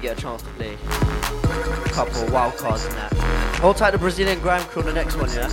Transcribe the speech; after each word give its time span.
get 0.00 0.18
a 0.18 0.20
chance 0.20 0.42
to 0.42 0.48
play. 0.50 0.74
A 0.74 1.88
couple 1.90 2.26
wild 2.32 2.56
cards 2.56 2.84
and 2.86 2.94
that. 2.94 3.12
Hold 3.60 3.76
tight 3.76 3.90
the 3.92 3.98
Brazilian 3.98 4.40
grime 4.40 4.62
crew 4.64 4.82
on 4.82 4.88
the 4.88 4.94
next 4.94 5.16
one, 5.16 5.28
yeah? 5.30 5.46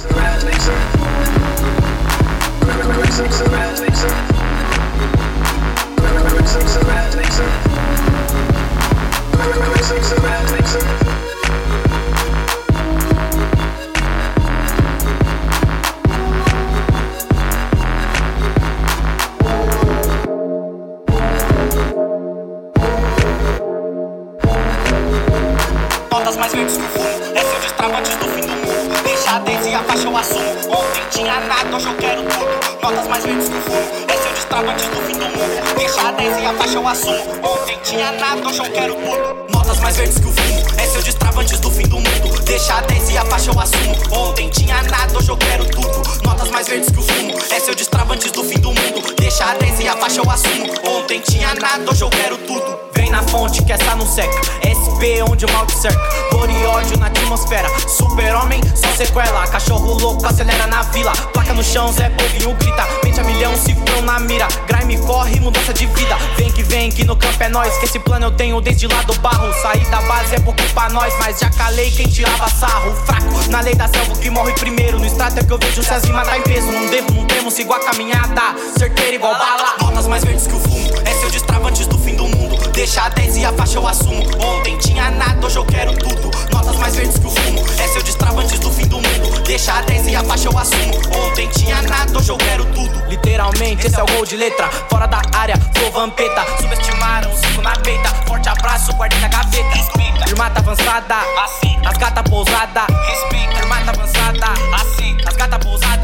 Chão, 61.78 61.94
Zé 61.94 62.10
Povinho 62.10 62.56
grita. 62.56 62.88
Mente 63.04 63.20
a 63.20 63.24
milhão, 63.24 63.56
cifrão 63.56 64.02
na 64.02 64.20
mira. 64.20 64.48
Grime 64.68 64.98
corre, 64.98 65.40
mudança 65.40 65.72
de 65.72 65.86
vida. 65.86 66.18
Vem 66.36 66.52
que 66.52 66.64
vem, 66.64 66.92
que 66.92 67.04
no 67.04 67.16
campo 67.16 67.44
é 67.44 67.50
nós. 67.50 67.78
Que 67.78 67.86
esse 67.86 68.00
plano 68.00 68.26
eu 68.26 68.32
tenho 68.32 68.60
desde 68.60 68.88
lá 68.88 69.04
do 69.04 69.14
barro. 69.20 69.54
Sair 69.62 69.86
da 69.92 70.02
base 70.02 70.36
é 70.36 70.40
pouco 70.40 70.62
pra 70.74 70.90
nós. 70.90 71.14
Mas 71.20 71.40
já 71.40 71.52
calei 71.52 71.92
quem 71.92 72.08
tirava 72.08 72.50
sarro. 72.50 72.96
Fraco, 73.06 73.50
na 73.52 73.62
lei 73.62 73.76
da 73.76 73.88
selva 73.88 74.16
que 74.16 74.30
morre 74.30 74.54
primeiro. 74.54 74.98
No 74.98 75.06
extrato 75.06 75.40
é 75.40 75.44
que 75.44 75.52
eu 75.52 75.60
vejo 75.60 75.84
se 75.84 75.94
as 75.94 76.04
rimas 76.04 76.28
tá 76.28 76.38
em 76.38 76.42
peso. 76.42 76.72
Não 76.72 76.88
devo, 76.88 77.14
não 77.14 77.26
temo, 77.26 77.52
sigo 77.52 77.72
a 77.74 77.80
caminhada. 77.80 78.42
Certeiro 78.78 79.16
igual 79.16 79.34
bala. 79.34 79.76
Notas 79.80 80.08
mais 80.08 80.24
verdes 80.24 80.48
que 80.48 80.56
o 80.56 80.60
fumo. 80.60 80.90
É 81.06 81.14
seu 81.14 81.30
destrava 81.30 81.68
antes 81.68 81.86
do 81.86 82.00
fim 82.00 82.16
do 82.16 82.28
mundo. 82.28 82.58
Deixa 82.72 83.04
a 83.04 83.10
10 83.10 83.38
e 83.38 83.46
a 83.46 83.54
faixa 83.54 83.78
eu 83.78 83.88
assumo. 83.88 84.24
Ontem 84.44 84.78
tinha 84.80 85.12
nada, 85.12 85.46
hoje 85.46 85.58
eu 85.58 85.66
quero 85.66 85.94
tudo. 85.96 86.27
Notas 86.58 86.76
mais 86.78 86.96
verdes 86.96 87.20
que 87.20 87.28
o 87.28 87.30
fumo. 87.30 87.64
É 87.80 87.88
seu 87.88 88.02
destrava 88.02 88.42
antes 88.42 88.58
do 88.60 88.72
fim 88.72 88.88
do 88.88 88.96
mundo. 88.96 89.44
Deixa 89.46 89.74
a 89.74 89.82
10 89.82 90.08
e 90.08 90.16
a 90.16 90.24
faixa 90.24 90.48
eu 90.48 90.58
assumo. 90.58 90.96
Ontem 91.24 91.48
tinha 91.50 91.80
nada, 91.84 92.18
hoje 92.18 92.30
eu 92.32 92.38
quero 92.38 92.66
tudo. 92.66 93.06
Literalmente, 93.08 93.86
esse 93.86 94.00
é 94.00 94.04
o 94.04 94.08
gol 94.08 94.26
de 94.26 94.36
letra. 94.36 94.68
Fora 94.90 95.06
da 95.06 95.22
área, 95.36 95.56
flow 95.76 95.92
vampeta. 95.92 96.44
Subestimaram, 96.60 97.32
cinco 97.38 97.62
na 97.62 97.74
peita. 97.74 98.10
Forte 98.28 98.50
abraço, 98.50 98.92
guardei 98.94 99.20
na 99.20 99.28
gaveta. 99.28 99.70
Respeita. 99.70 100.30
Irmã 100.30 100.50
tá 100.50 100.60
avançada, 100.60 101.16
assim. 101.44 101.78
As 101.86 101.96
gata 101.96 102.24
pousada. 102.24 102.88
Respeita. 103.08 103.60
Irmã 103.60 103.76
tá 103.86 103.92
avançada, 103.92 104.48
assim. 104.82 105.16
As 105.28 105.36
gata 105.36 105.60
pousada. 105.60 105.97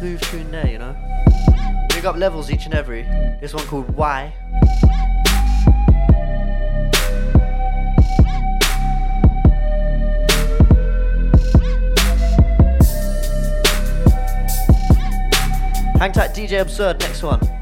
Smooth 0.00 0.22
tune 0.22 0.50
there, 0.50 0.66
you 0.66 0.78
know? 0.78 0.96
Big 1.90 2.06
up 2.06 2.16
levels 2.16 2.50
each 2.50 2.64
and 2.64 2.72
every. 2.72 3.02
This 3.38 3.52
one 3.52 3.66
called 3.66 3.94
Why. 3.94 4.32
Hang 15.98 16.12
tight, 16.12 16.30
DJ 16.32 16.62
Absurd, 16.62 17.00
next 17.00 17.22
one. 17.22 17.40
one. 17.40 17.59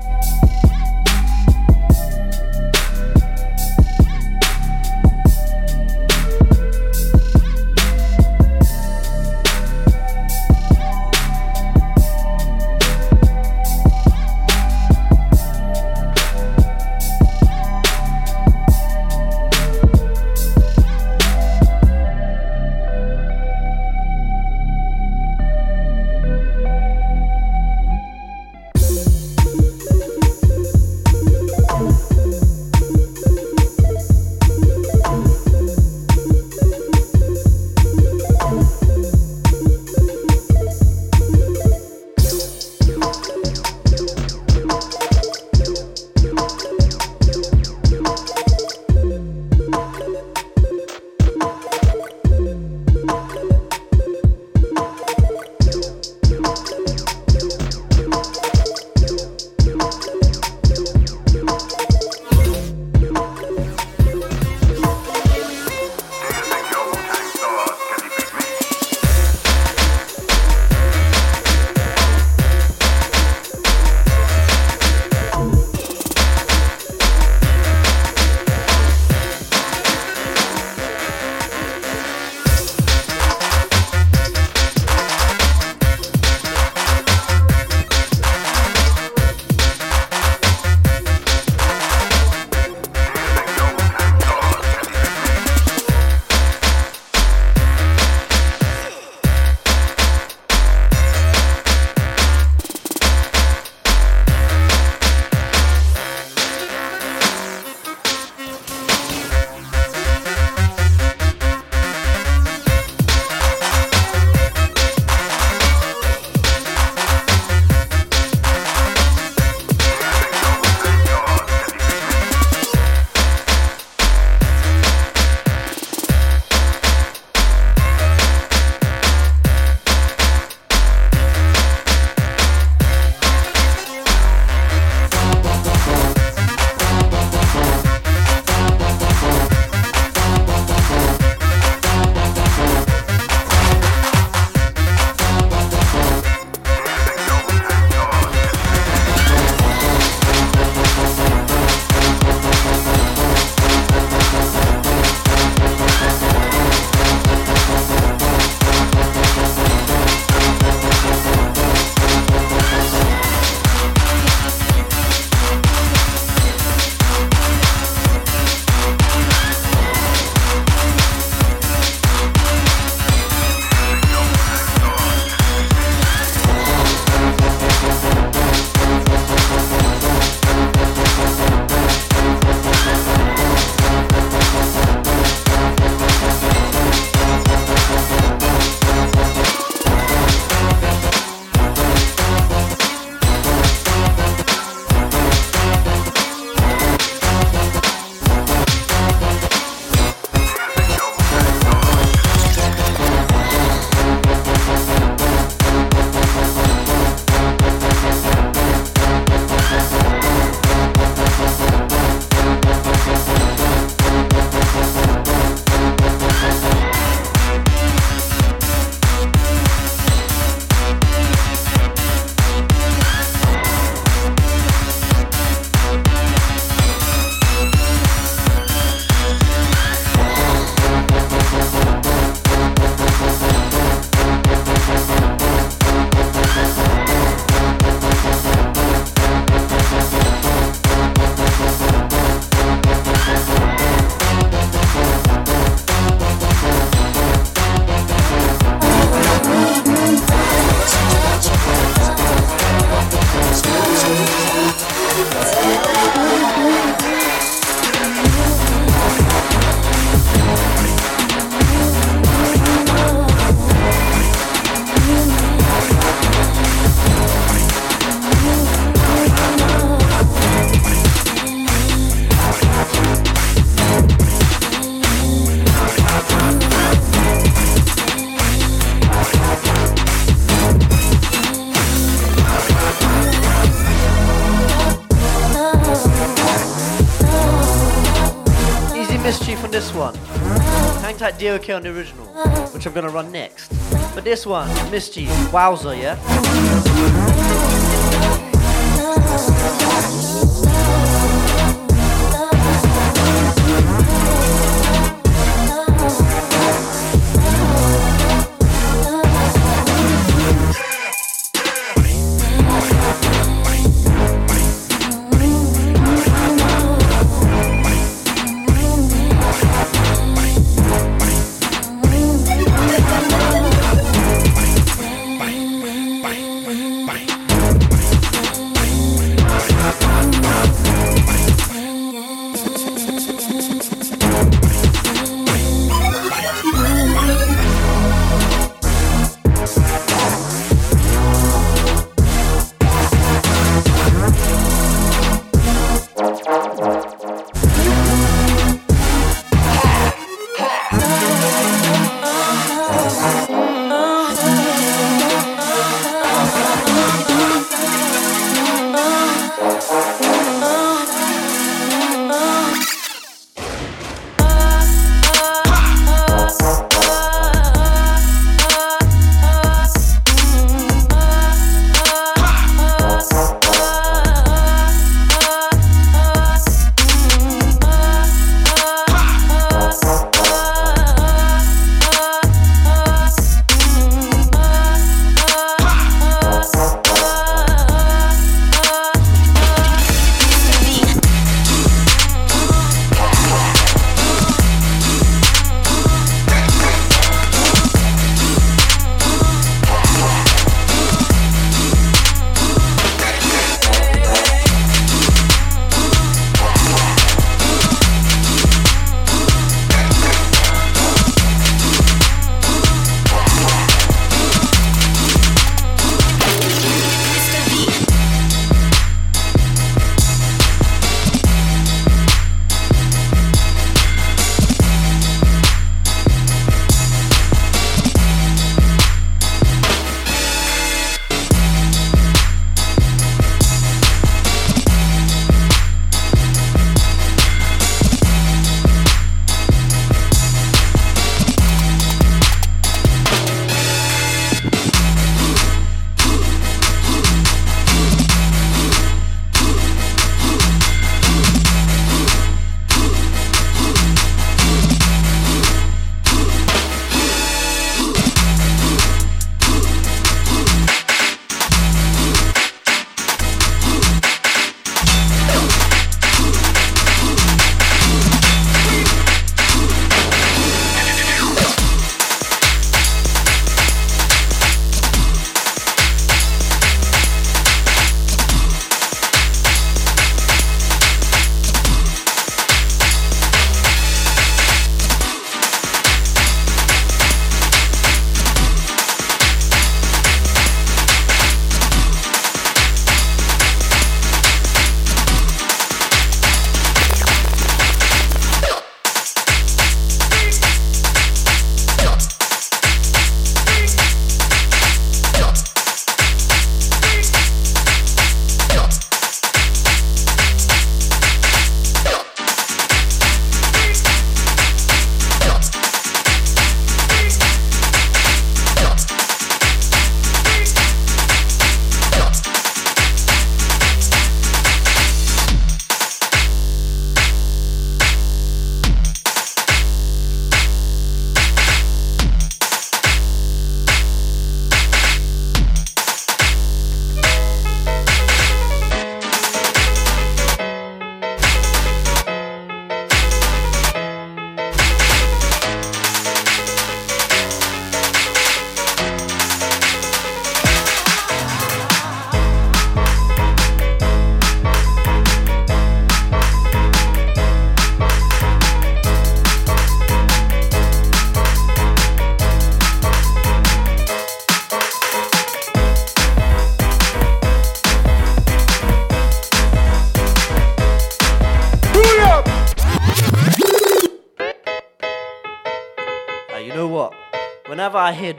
Hang 291.19 291.33
tight 291.33 291.41
DOK 291.41 291.71
on 291.71 291.83
the 291.83 291.91
original, 291.91 292.27
which 292.73 292.87
I'm 292.87 292.93
gonna 292.93 293.09
run 293.09 293.33
next. 293.33 293.73
But 294.15 294.23
this 294.23 294.47
one, 294.47 294.69
Mischief, 294.91 295.29
Wowzer, 295.53 295.97
yeah? 295.97 297.48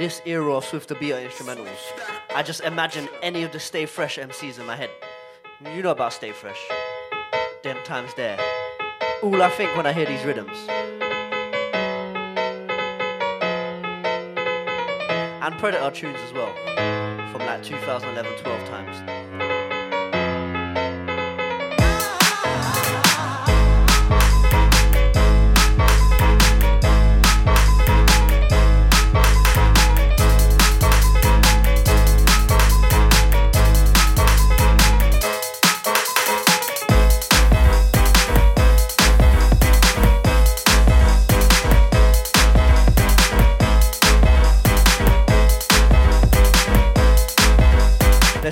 this 0.10 0.22
era 0.26 0.56
of 0.56 0.66
Swifta 0.66 1.00
Beater 1.00 1.18
instrumentals, 1.18 1.78
I 2.36 2.42
just 2.42 2.62
imagine 2.62 3.08
any 3.22 3.44
of 3.44 3.52
the 3.52 3.60
Stay 3.60 3.86
Fresh 3.86 4.18
MCs 4.18 4.60
in 4.60 4.66
my 4.66 4.76
head. 4.76 4.90
You 5.76 5.84
know 5.84 5.92
about 5.92 6.14
Stay 6.14 6.32
Fresh. 6.32 6.60
Them 7.62 7.78
times 7.84 8.12
there. 8.16 8.40
All 9.22 9.40
I 9.40 9.50
think 9.50 9.78
when 9.78 9.86
I 9.86 9.94
hear 9.94 10.08
these 10.08 10.24
rhythms. 10.24 10.58
And 15.44 15.54
Preditah 15.62 15.94
tunes 15.94 16.18
as 16.26 16.34
well. 16.34 16.56
From 17.32 17.42
like 17.46 17.62
2011 17.62 18.44
12 18.44 18.66
times. 18.68 19.09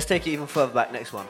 Take 0.08 0.26
it 0.26 0.30
even 0.30 0.46
further 0.46 0.72
back. 0.72 0.90
Next 0.90 1.12
one. 1.12 1.26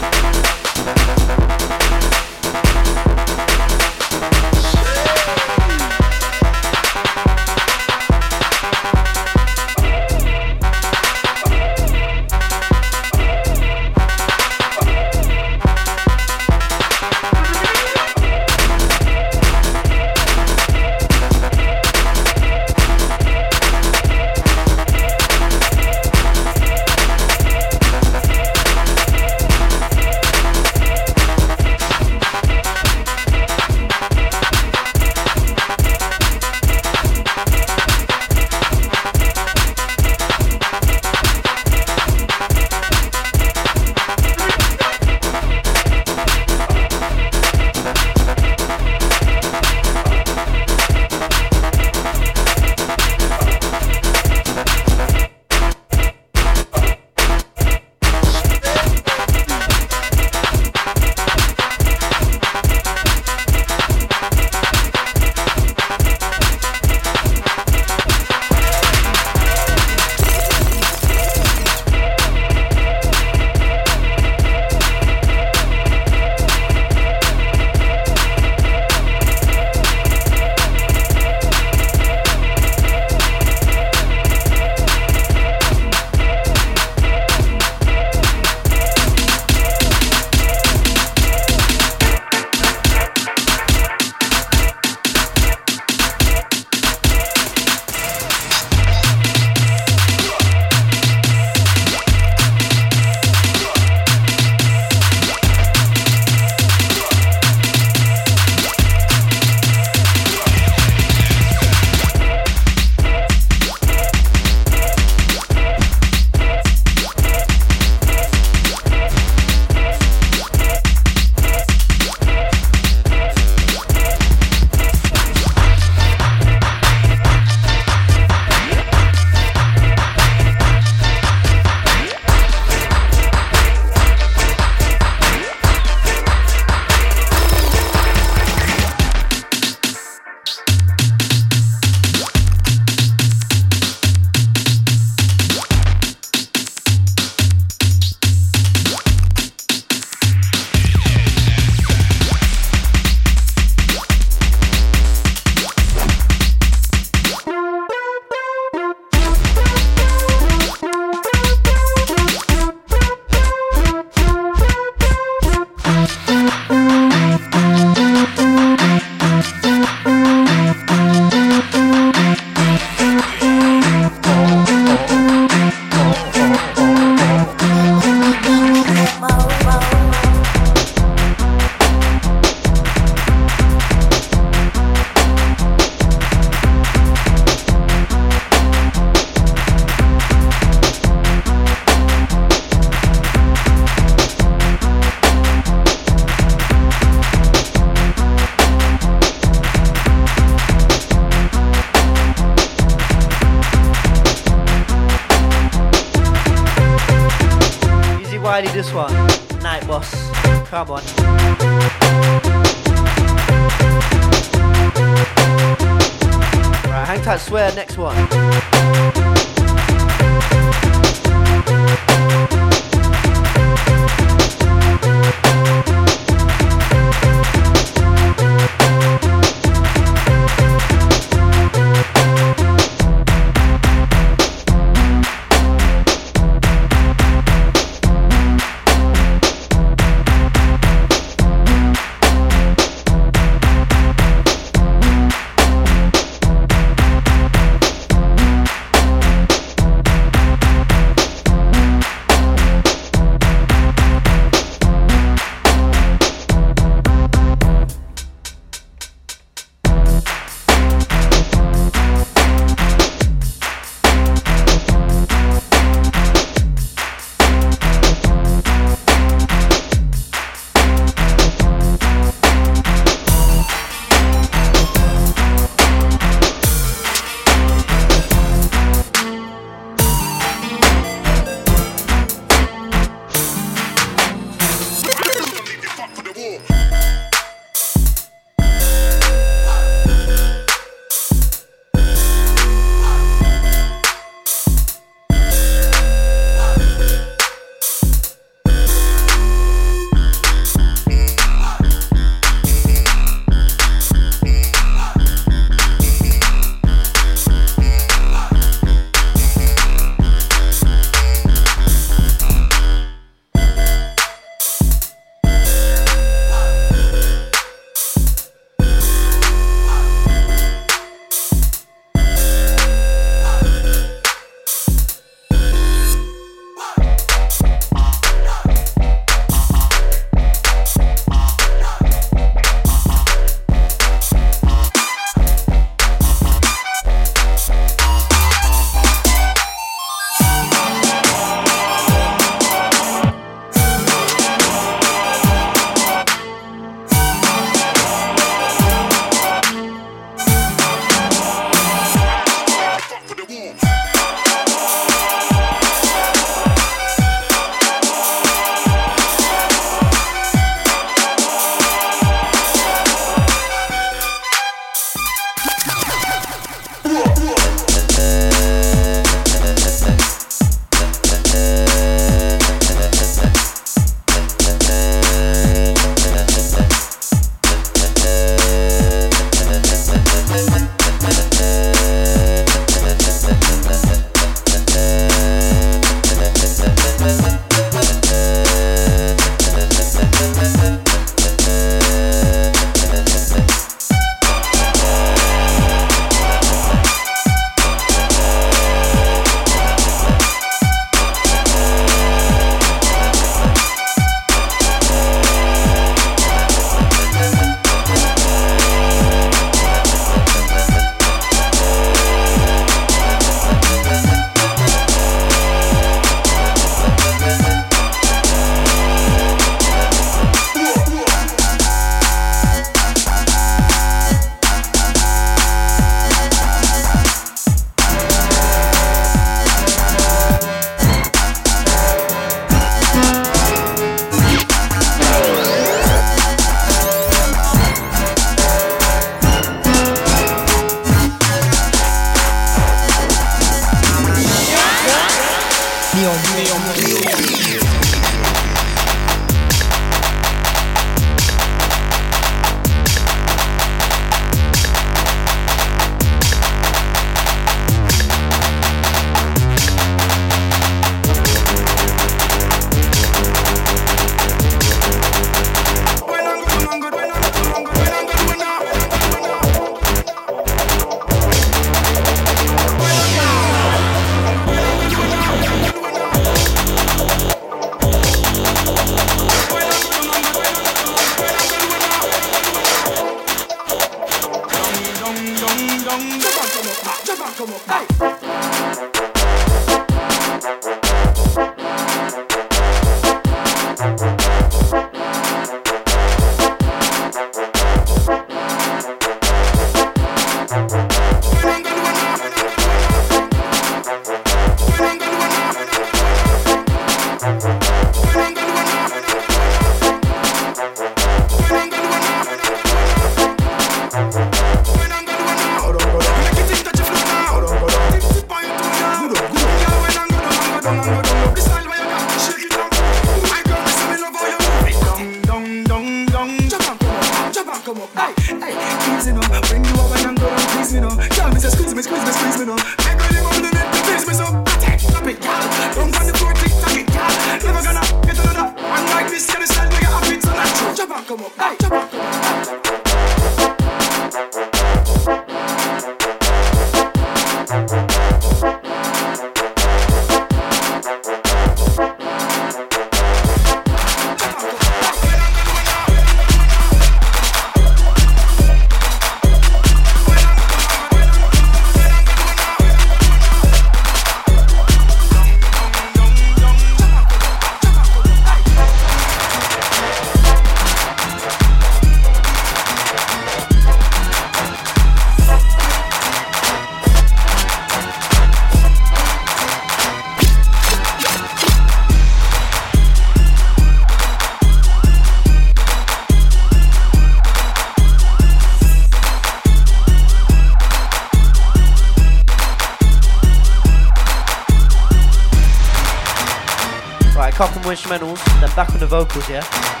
couple 597.61 597.83
more 597.83 597.93
instrumentals, 597.93 598.43
then 598.59 598.75
back 598.75 598.89
on 598.89 598.97
the 598.97 599.05
vocals, 599.05 599.47
yeah? 599.47 600.00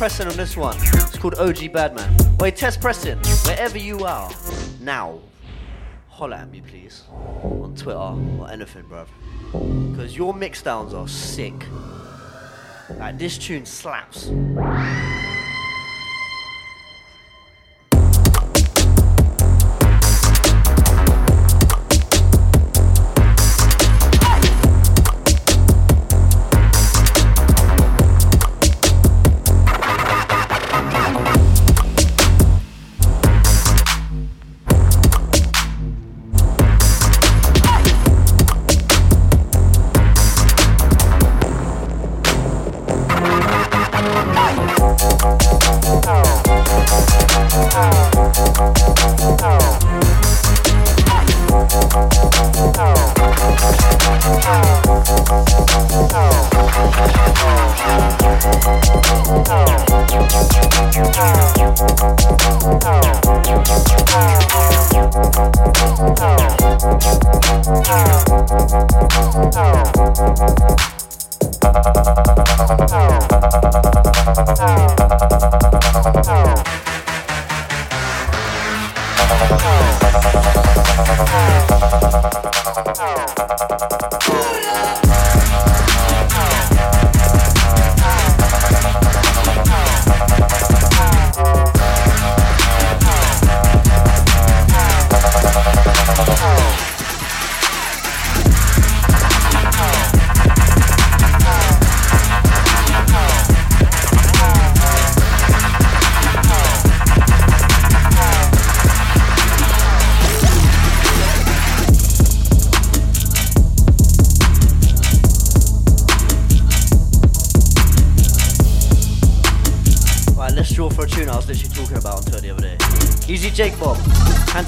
pressing 0.00 0.28
on 0.28 0.34
this 0.34 0.56
one. 0.56 0.74
It's 0.78 1.18
called 1.18 1.34
OG 1.34 1.74
Badman. 1.74 2.16
Wait, 2.38 2.56
test 2.56 2.80
pressing 2.80 3.18
wherever 3.44 3.76
you 3.76 4.02
are 4.06 4.30
now. 4.80 5.18
Holler 6.08 6.36
at 6.36 6.50
me, 6.50 6.62
please, 6.62 7.02
on 7.10 7.74
Twitter 7.76 7.98
or 7.98 8.50
anything, 8.50 8.84
bruv. 8.84 9.08
Because 9.92 10.16
your 10.16 10.32
mixdowns 10.32 10.94
are 10.94 11.06
sick. 11.06 11.52
Like, 12.98 13.18
this 13.18 13.36
tune 13.36 13.66
slaps. 13.66 14.28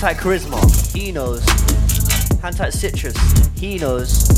Anti 0.05 0.21
Charisma, 0.21 0.93
he 0.97 1.13
knows. 1.13 1.47
Anti 2.43 2.71
Citrus, 2.71 3.17
he 3.57 3.79
knows. 3.79 4.29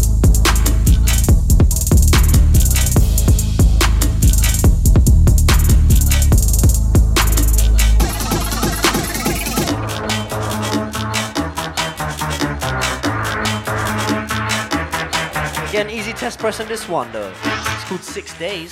Again, 15.71 15.89
easy 15.89 16.13
test 16.13 16.41
press 16.41 16.61
on 16.61 16.69
this 16.69 16.87
one 16.91 17.11
though. 17.11 17.33
It's 17.43 17.85
called 17.85 18.03
Six 18.03 18.39
Days. 18.39 18.71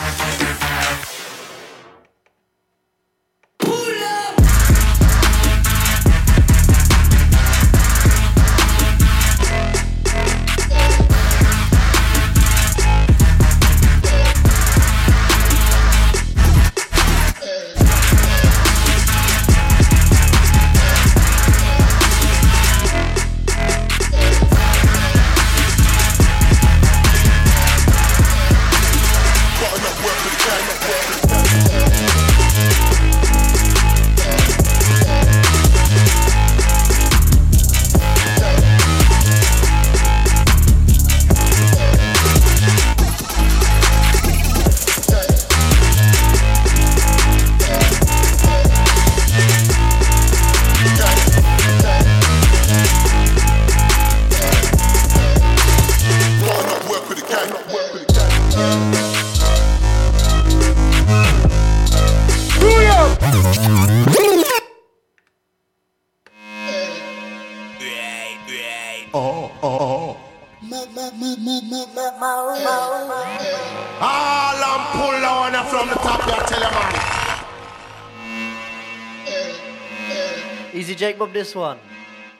This 81.42 81.56
one. 81.56 81.78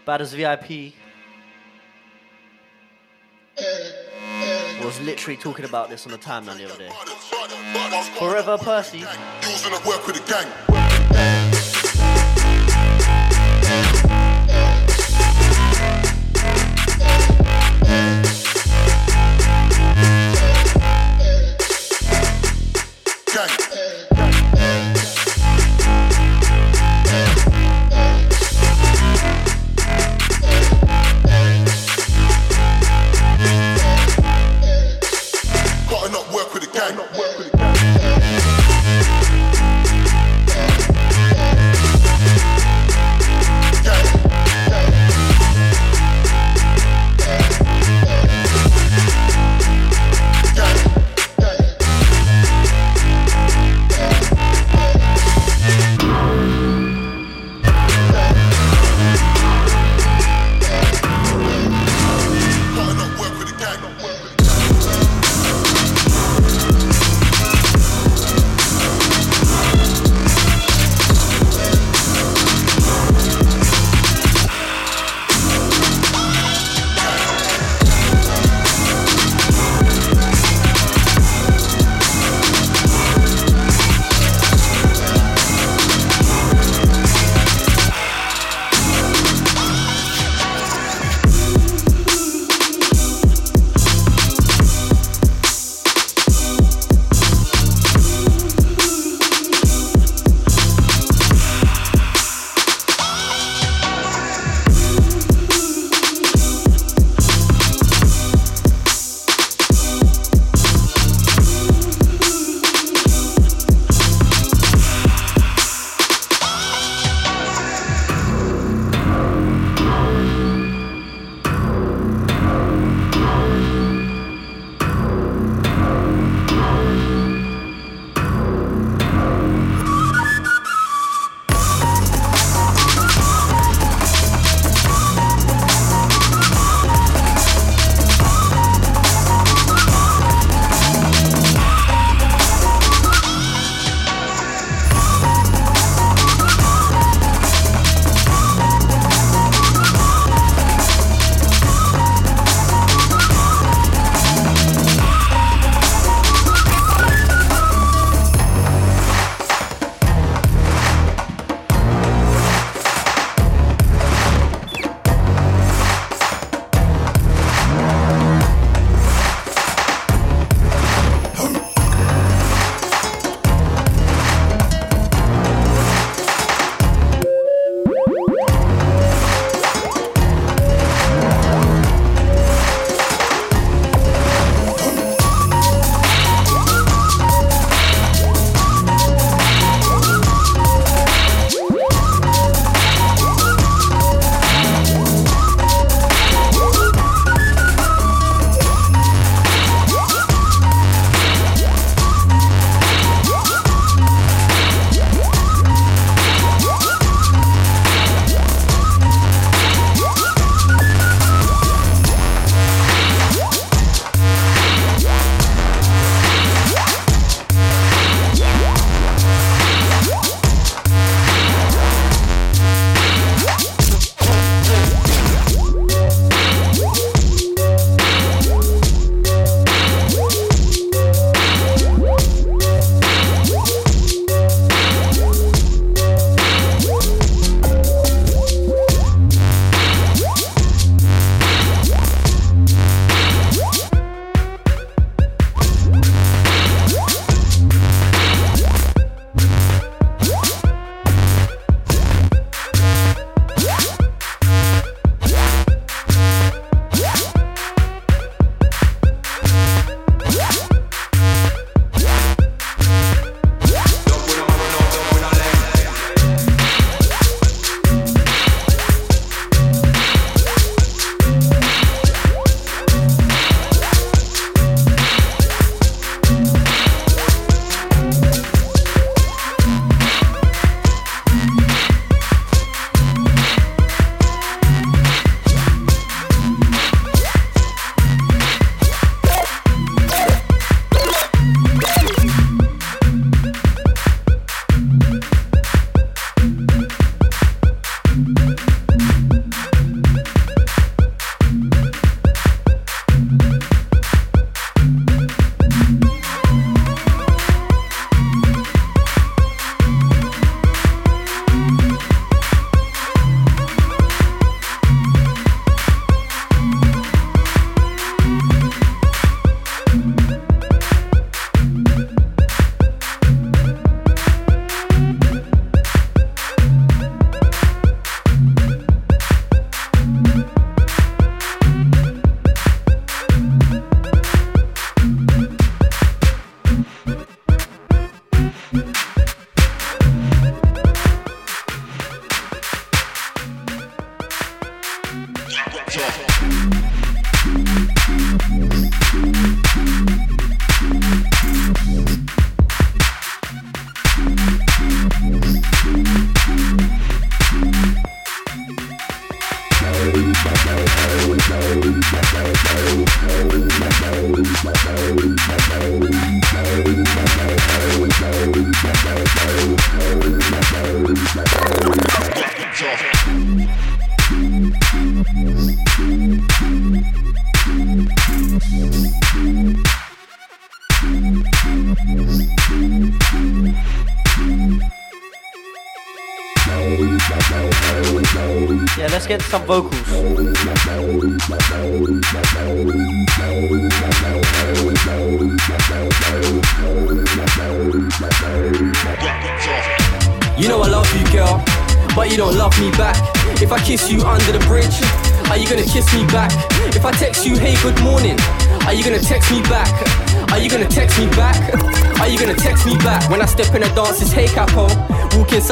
Bad 0.06 0.20
as 0.20 0.32
VIP. 0.32 0.92
Was 4.84 5.00
literally 5.00 5.36
talking 5.36 5.64
about 5.64 5.90
this 5.90 6.06
on 6.06 6.12
the 6.12 6.18
timeline 6.18 6.56
the 6.58 6.66
other 6.66 6.78
day. 6.78 6.90
Forever 8.20 8.56
Percy. 8.58 8.98
Using 9.42 9.72
work 9.72 10.02
for 10.02 10.12
the 10.12 10.22
gang. 10.28 10.46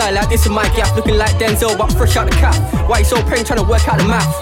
Inside 0.01 0.15
like 0.15 0.31
this 0.31 0.47
is 0.47 0.51
my 0.51 0.65
gap, 0.75 0.97
looking 0.97 1.19
like 1.19 1.37
Denzel, 1.37 1.77
but 1.77 1.93
fresh 1.93 2.17
out 2.17 2.25
the 2.25 2.35
cap. 2.37 2.57
Why 2.89 3.01
you 3.01 3.05
so 3.05 3.21
praying, 3.25 3.45
trying 3.45 3.59
to 3.59 3.69
work 3.69 3.87
out 3.87 3.99
the 3.99 4.09
math? 4.09 4.33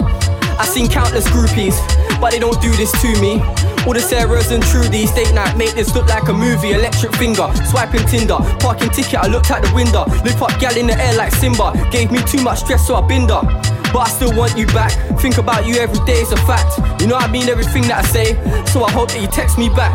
I 0.57 0.63
seen 0.63 0.87
countless 0.87 1.27
groupies, 1.27 1.75
but 2.21 2.31
they 2.31 2.39
don't 2.39 2.61
do 2.61 2.71
this 2.79 2.93
to 3.01 3.09
me. 3.19 3.43
All 3.83 3.91
the 3.91 3.99
Sarahs 3.99 4.55
and 4.55 4.63
Trudies, 4.63 5.11
date 5.11 5.33
night, 5.33 5.57
make 5.57 5.73
this 5.75 5.93
look 5.93 6.07
like 6.07 6.29
a 6.29 6.33
movie. 6.33 6.71
Electric 6.71 7.13
finger, 7.15 7.51
swiping 7.67 8.07
Tinder, 8.07 8.37
parking 8.61 8.87
ticket, 8.91 9.15
I 9.15 9.27
looked 9.27 9.51
out 9.51 9.61
the 9.61 9.69
window. 9.75 10.05
Lift 10.23 10.41
up 10.41 10.57
gal 10.61 10.77
in 10.77 10.87
the 10.87 10.95
air 10.95 11.17
like 11.17 11.35
Simba. 11.35 11.75
Gave 11.91 12.09
me 12.09 12.23
too 12.23 12.41
much 12.41 12.59
stress, 12.59 12.87
so 12.87 12.95
I 12.95 13.05
binned. 13.05 13.27
But 13.27 13.99
I 13.99 14.07
still 14.07 14.33
want 14.37 14.57
you 14.57 14.65
back. 14.67 14.95
Think 15.19 15.39
about 15.39 15.67
you 15.67 15.75
every 15.75 15.99
day, 16.05 16.23
it's 16.23 16.31
a 16.31 16.37
fact. 16.47 16.71
You 17.01 17.07
know 17.07 17.17
I 17.17 17.27
mean 17.27 17.49
everything 17.49 17.83
that 17.91 18.05
I 18.05 18.07
say, 18.07 18.39
so 18.71 18.85
I 18.85 18.91
hope 18.91 19.11
that 19.11 19.19
you 19.19 19.27
text 19.27 19.57
me 19.57 19.67
back. 19.67 19.91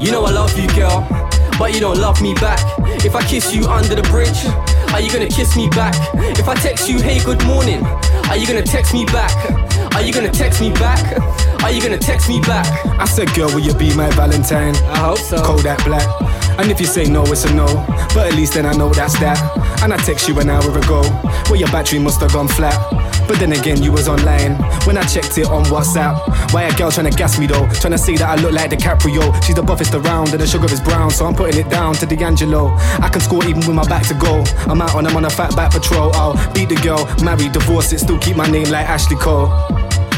You 0.00 0.12
know 0.12 0.24
I 0.24 0.30
love 0.30 0.58
you, 0.58 0.66
girl, 0.68 1.06
but 1.58 1.74
you 1.74 1.80
don't 1.80 1.98
love 1.98 2.22
me 2.22 2.32
back. 2.40 2.58
If 3.04 3.14
I 3.14 3.22
kiss 3.28 3.54
you 3.54 3.68
under 3.68 3.94
the 3.94 4.02
bridge, 4.08 4.48
are 4.92 5.00
you 5.00 5.10
gonna 5.12 5.28
kiss 5.28 5.56
me 5.56 5.68
back? 5.70 5.94
If 6.38 6.48
I 6.48 6.54
text 6.54 6.88
you, 6.88 7.00
hey, 7.00 7.22
good 7.24 7.44
morning, 7.46 7.84
are 8.28 8.36
you 8.36 8.46
gonna 8.46 8.62
text 8.62 8.92
me 8.92 9.04
back? 9.06 9.32
Are 9.94 10.02
you 10.02 10.12
gonna 10.12 10.30
text 10.30 10.60
me 10.60 10.70
back? 10.72 11.02
Are 11.62 11.70
you 11.70 11.82
gonna 11.82 11.98
text 11.98 12.28
me 12.28 12.40
back? 12.40 12.66
I 13.00 13.04
said, 13.04 13.32
girl, 13.34 13.48
will 13.48 13.60
you 13.60 13.74
be 13.74 13.94
my 13.96 14.10
Valentine? 14.10 14.76
I 14.86 14.98
hope 14.98 15.18
so. 15.18 15.56
That 15.58 15.82
black. 15.84 16.06
And 16.58 16.70
if 16.70 16.80
you 16.80 16.86
say 16.86 17.04
no, 17.04 17.24
it's 17.24 17.44
a 17.44 17.54
no. 17.54 17.66
But 18.14 18.26
at 18.28 18.34
least 18.34 18.54
then 18.54 18.66
I 18.66 18.72
know 18.72 18.90
that's 18.90 19.18
that. 19.20 19.38
And 19.82 19.92
I 19.92 19.96
text 19.96 20.28
you 20.28 20.38
an 20.40 20.50
hour 20.50 20.76
ago. 20.76 21.02
Well, 21.48 21.56
your 21.56 21.68
battery 21.68 21.98
must 21.98 22.20
have 22.20 22.32
gone 22.32 22.48
flat. 22.48 22.76
But 23.28 23.38
then 23.40 23.52
again, 23.52 23.82
you 23.82 23.92
was 23.92 24.08
online 24.08 24.54
when 24.86 24.96
I 24.96 25.02
checked 25.02 25.36
it 25.36 25.46
on 25.48 25.62
WhatsApp. 25.64 26.16
Why 26.54 26.62
a 26.64 26.74
girl 26.76 26.90
trying 26.90 27.10
to 27.10 27.16
gas 27.16 27.38
me 27.38 27.46
though? 27.46 27.68
Trying 27.74 27.92
to 27.92 27.98
say 27.98 28.16
that 28.16 28.26
I 28.26 28.40
look 28.40 28.52
like 28.52 28.70
DiCaprio. 28.70 29.44
She's 29.44 29.54
the 29.54 29.62
buffest 29.62 29.94
around 29.94 30.30
and 30.32 30.40
the 30.40 30.46
sugar 30.46 30.64
is 30.72 30.80
brown, 30.80 31.10
so 31.10 31.26
I'm 31.26 31.34
putting 31.34 31.60
it 31.60 31.68
down 31.68 31.94
to 31.96 32.06
D'Angelo. 32.06 32.74
I 33.04 33.10
can 33.12 33.20
score 33.20 33.44
even 33.44 33.58
with 33.66 33.76
my 33.76 33.86
back 33.86 34.06
to 34.08 34.14
go. 34.14 34.42
I'm 34.66 34.80
out 34.80 34.94
on 34.94 35.06
I'm 35.06 35.14
on 35.14 35.26
a 35.26 35.30
fat 35.30 35.54
back 35.54 35.72
patrol. 35.72 36.10
I'll 36.14 36.34
beat 36.54 36.70
the 36.70 36.76
girl, 36.76 37.04
marry, 37.22 37.50
divorce 37.50 37.92
it, 37.92 38.00
still 38.00 38.18
keep 38.18 38.34
my 38.34 38.48
name 38.48 38.70
like 38.70 38.88
Ashley 38.88 39.16
Cole. 39.16 39.52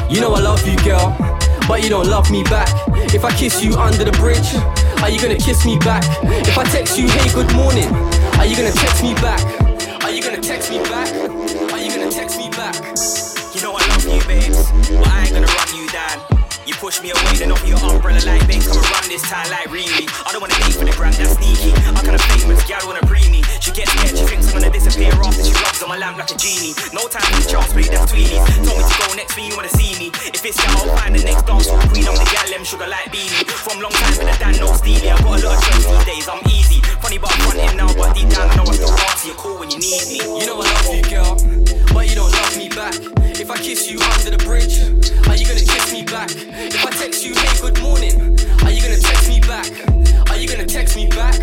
You 0.09 0.21
know 0.21 0.33
I 0.35 0.41
love 0.41 0.65
you, 0.67 0.79
girl, 0.79 1.15
but 1.67 1.83
you 1.83 1.89
don't 1.89 2.07
love 2.07 2.31
me 2.31 2.45
back. 2.45 2.69
If 3.13 3.25
I 3.25 3.37
kiss 3.37 3.63
you 3.63 3.75
under 3.75 4.05
the 4.05 4.13
bridge, 4.13 4.55
are 5.03 5.11
you 5.11 5.21
gonna 5.21 5.37
kiss 5.37 5.67
me 5.67 5.79
back? 5.79 6.05
If 6.47 6.57
I 6.57 6.65
text 6.65 6.97
you, 6.97 7.09
hey, 7.09 7.29
good 7.35 7.53
morning, 7.55 7.91
are 8.39 8.47
you 8.47 8.55
gonna 8.57 8.71
text 8.71 9.03
me 9.03 9.15
back? 9.15 9.43
Are 10.05 10.11
you 10.11 10.23
gonna 10.23 10.41
text 10.41 10.71
me 10.71 10.79
back? 10.79 11.20
Babes, 14.31 14.71
but 14.95 15.07
I 15.11 15.27
ain't 15.27 15.35
gonna 15.35 15.51
run 15.51 15.69
you 15.75 15.87
down. 15.91 16.19
You 16.67 16.75
push 16.79 17.03
me 17.03 17.11
away, 17.11 17.35
then 17.35 17.51
off 17.51 17.67
your 17.67 17.83
umbrella 17.83 18.23
like 18.23 18.47
babes, 18.47 18.71
come 18.71 18.79
run 18.79 19.05
this 19.11 19.27
time 19.27 19.49
like 19.51 19.67
really. 19.75 20.07
I 20.23 20.31
don't 20.31 20.39
wanna 20.39 20.55
date 20.63 20.79
for 20.79 20.87
the 20.87 20.95
gram, 20.95 21.11
that's 21.19 21.35
sneaky. 21.35 21.75
I 21.75 21.99
kinda 21.99 22.23
famous, 22.31 22.63
gal 22.71 22.79
wanna 22.87 23.03
pre 23.11 23.27
me. 23.27 23.43
She 23.59 23.75
gets 23.75 23.91
scared, 23.91 24.15
she 24.15 24.25
thinks 24.31 24.47
I'm 24.47 24.63
gonna 24.63 24.71
disappear 24.71 25.11
after 25.11 25.43
she 25.43 25.55
rubs 25.59 25.83
on 25.83 25.89
my 25.91 25.99
lamp 25.99 26.19
like 26.23 26.31
a 26.31 26.39
genie. 26.39 26.79
No 26.95 27.11
time 27.11 27.27
for 27.27 27.43
chance, 27.43 27.75
babe, 27.75 27.91
that's 27.91 28.07
Tweenies. 28.13 28.39
Told 28.63 28.79
me 28.79 28.87
to 28.87 28.97
go 29.03 29.07
next 29.19 29.35
thing 29.35 29.47
you 29.51 29.57
wanna 29.59 29.75
see 29.75 29.99
me. 29.99 30.15
If 30.31 30.47
it's 30.47 30.59
gal, 30.63 30.79
I'll 30.79 30.95
find 30.95 31.13
the 31.19 31.23
next 31.27 31.43
dance 31.51 31.67
floor 31.67 31.83
queen. 31.91 32.07
I'm 32.07 32.15
the 32.15 32.27
gal, 32.31 32.47
them 32.47 32.63
sugar 32.63 32.87
like 32.87 33.11
beanie. 33.11 33.43
From 33.51 33.83
long 33.83 33.95
time, 33.99 34.15
but 34.15 34.27
the 34.31 34.35
Dan 34.39 34.55
no 34.63 34.71
steely. 34.79 35.11
I 35.11 35.19
got 35.19 35.43
a 35.43 35.43
lot 35.43 35.59
of 35.59 35.65
trust 35.67 35.91
these 35.91 36.07
days, 36.07 36.27
I'm 36.31 36.43
easy. 36.55 36.79
Funny, 37.03 37.19
but 37.19 37.35
I'm 37.35 37.41
fronting 37.51 37.75
now, 37.75 37.91
but 37.99 38.15
deep 38.15 38.31
down 38.31 38.47
I 38.47 38.55
know 38.55 38.69
I 38.69 38.79
still 38.79 38.95
answer. 38.95 39.27
You're 39.27 39.41
cool 39.43 39.59
when 39.59 39.75
you 39.75 39.81
need 39.83 40.07
me. 40.07 40.23
You 40.23 40.47
know 40.47 40.63
I 40.63 40.71
love 40.71 40.95
you, 40.95 41.03
girl, 41.11 41.35
but 41.93 42.09
you 42.09 42.15
don't 42.15 42.33
love 42.33 42.57
me 42.57 42.69
back. 42.69 42.95
If 43.41 43.51
I 43.51 43.57
kiss 43.57 43.91
you 43.91 43.99
under 44.01 44.37
the 44.37 44.43
bridge, 44.45 44.81
are 45.29 45.37
you 45.37 45.47
gonna 45.47 45.61
kiss 45.61 45.93
me 45.93 46.05
back? 46.05 46.31
If 46.31 46.85
I 46.85 46.91
text 46.91 47.25
you, 47.25 47.35
hey, 47.35 47.61
good 47.61 47.81
morning, 47.81 48.39
are 48.65 48.71
you 48.71 48.83
gonna 48.83 48.99
text 48.99 49.29
me 49.29 49.41
back? 49.41 49.71
Are 50.31 50.37
you 50.37 50.49
gonna 50.49 50.67
text 50.67 50.97
me 50.97 51.09
back? 51.09 51.39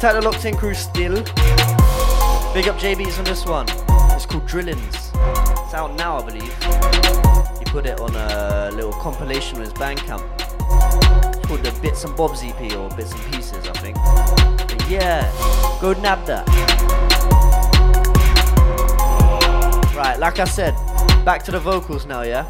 Contact 0.00 0.22
the 0.22 0.30
locked 0.30 0.44
in 0.46 0.56
crew 0.56 0.72
still. 0.72 1.14
Big 2.54 2.68
up 2.68 2.78
JBs 2.78 3.18
on 3.18 3.24
this 3.24 3.44
one. 3.44 3.66
It's 4.16 4.24
called 4.24 4.46
Drillins. 4.46 5.10
It's 5.62 5.74
out 5.74 5.94
now, 5.94 6.16
I 6.16 6.24
believe. 6.24 6.54
He 7.58 7.66
put 7.66 7.84
it 7.84 8.00
on 8.00 8.16
a 8.16 8.70
little 8.74 8.94
compilation 8.94 9.56
on 9.56 9.64
his 9.64 9.74
Bandcamp 9.74 10.22
called 11.46 11.62
the 11.62 11.78
Bits 11.82 12.04
and 12.04 12.16
Bobs 12.16 12.42
EP 12.42 12.74
or 12.78 12.88
Bits 12.96 13.12
and 13.12 13.30
Pieces, 13.30 13.68
I 13.68 13.72
think. 13.74 13.98
But 14.68 14.88
yeah, 14.88 15.30
go 15.82 15.92
nab 15.92 16.24
that. 16.24 16.48
Right, 19.94 20.18
like 20.18 20.38
I 20.38 20.44
said, 20.44 20.74
back 21.26 21.44
to 21.44 21.50
the 21.50 21.60
vocals 21.60 22.06
now, 22.06 22.22
yeah? 22.22 22.46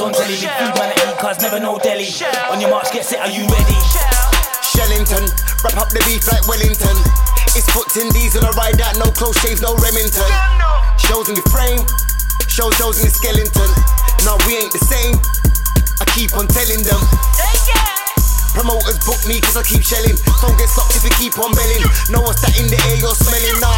on 0.00 0.12
telly. 0.12 0.36
Big 0.36 0.50
food 0.50 0.74
man 0.76 0.92
eat, 0.92 1.16
cause 1.18 1.40
never 1.40 1.60
no 1.60 1.78
deli. 1.78 2.08
On 2.50 2.60
your 2.60 2.70
marks, 2.70 2.90
get 2.92 3.04
set, 3.04 3.20
are 3.20 3.32
you 3.32 3.46
ready? 3.48 3.78
Shellington, 4.60 5.24
wrap 5.64 5.76
up 5.78 5.90
the 5.90 6.02
beef 6.04 6.26
like 6.28 6.44
Wellington. 6.48 6.96
It's 7.56 7.68
foot 7.72 7.88
in 7.96 8.12
these 8.12 8.36
and 8.36 8.44
I 8.44 8.52
ride 8.52 8.80
out, 8.80 8.98
no 8.98 9.08
close 9.12 9.36
shaves, 9.40 9.62
no 9.62 9.76
Remington. 9.80 10.28
Shows 11.00 11.28
in 11.32 11.36
your 11.36 11.48
frame, 11.48 11.80
show 12.50 12.68
shows 12.76 13.00
in 13.00 13.08
the 13.08 13.14
skeleton. 13.14 13.70
Now 14.28 14.36
we 14.44 14.60
ain't 14.60 14.72
the 14.72 14.82
same, 14.84 15.16
I 16.00 16.04
keep 16.12 16.36
on 16.36 16.48
telling 16.48 16.82
them. 16.84 17.00
Promoters 18.56 18.96
book 19.04 19.20
me 19.28 19.36
cause 19.44 19.56
I 19.56 19.64
keep 19.64 19.84
shelling. 19.84 20.16
Don't 20.40 20.56
get 20.56 20.72
stopped 20.72 20.96
if 20.96 21.04
you 21.04 21.12
keep 21.20 21.36
on 21.36 21.52
belling. 21.52 21.84
No 22.08 22.24
one's 22.24 22.40
that 22.40 22.56
in 22.56 22.64
the 22.72 22.80
air 22.88 22.96
you're 22.96 23.12
smelling 23.12 23.60
now. 23.60 23.75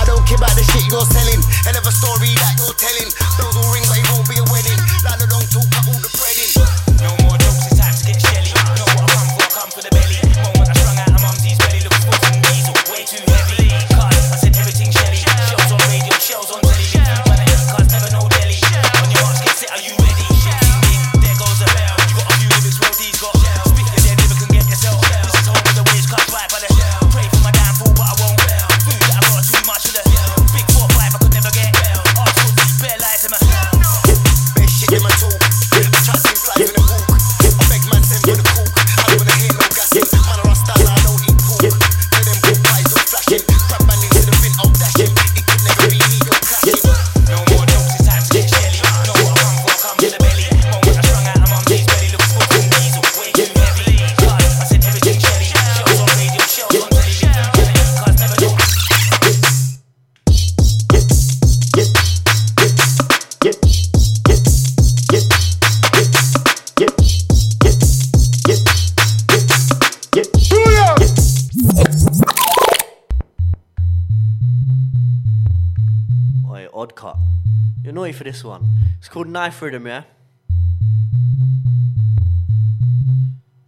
this 78.38 78.44
one. 78.44 78.68
It's 78.98 79.08
called 79.08 79.26
Knife 79.26 79.60
Rhythm, 79.62 79.86
yeah? 79.88 80.04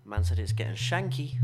Man 0.04 0.22
said 0.22 0.38
it's 0.38 0.52
getting 0.52 0.74
shanky. 0.74 1.34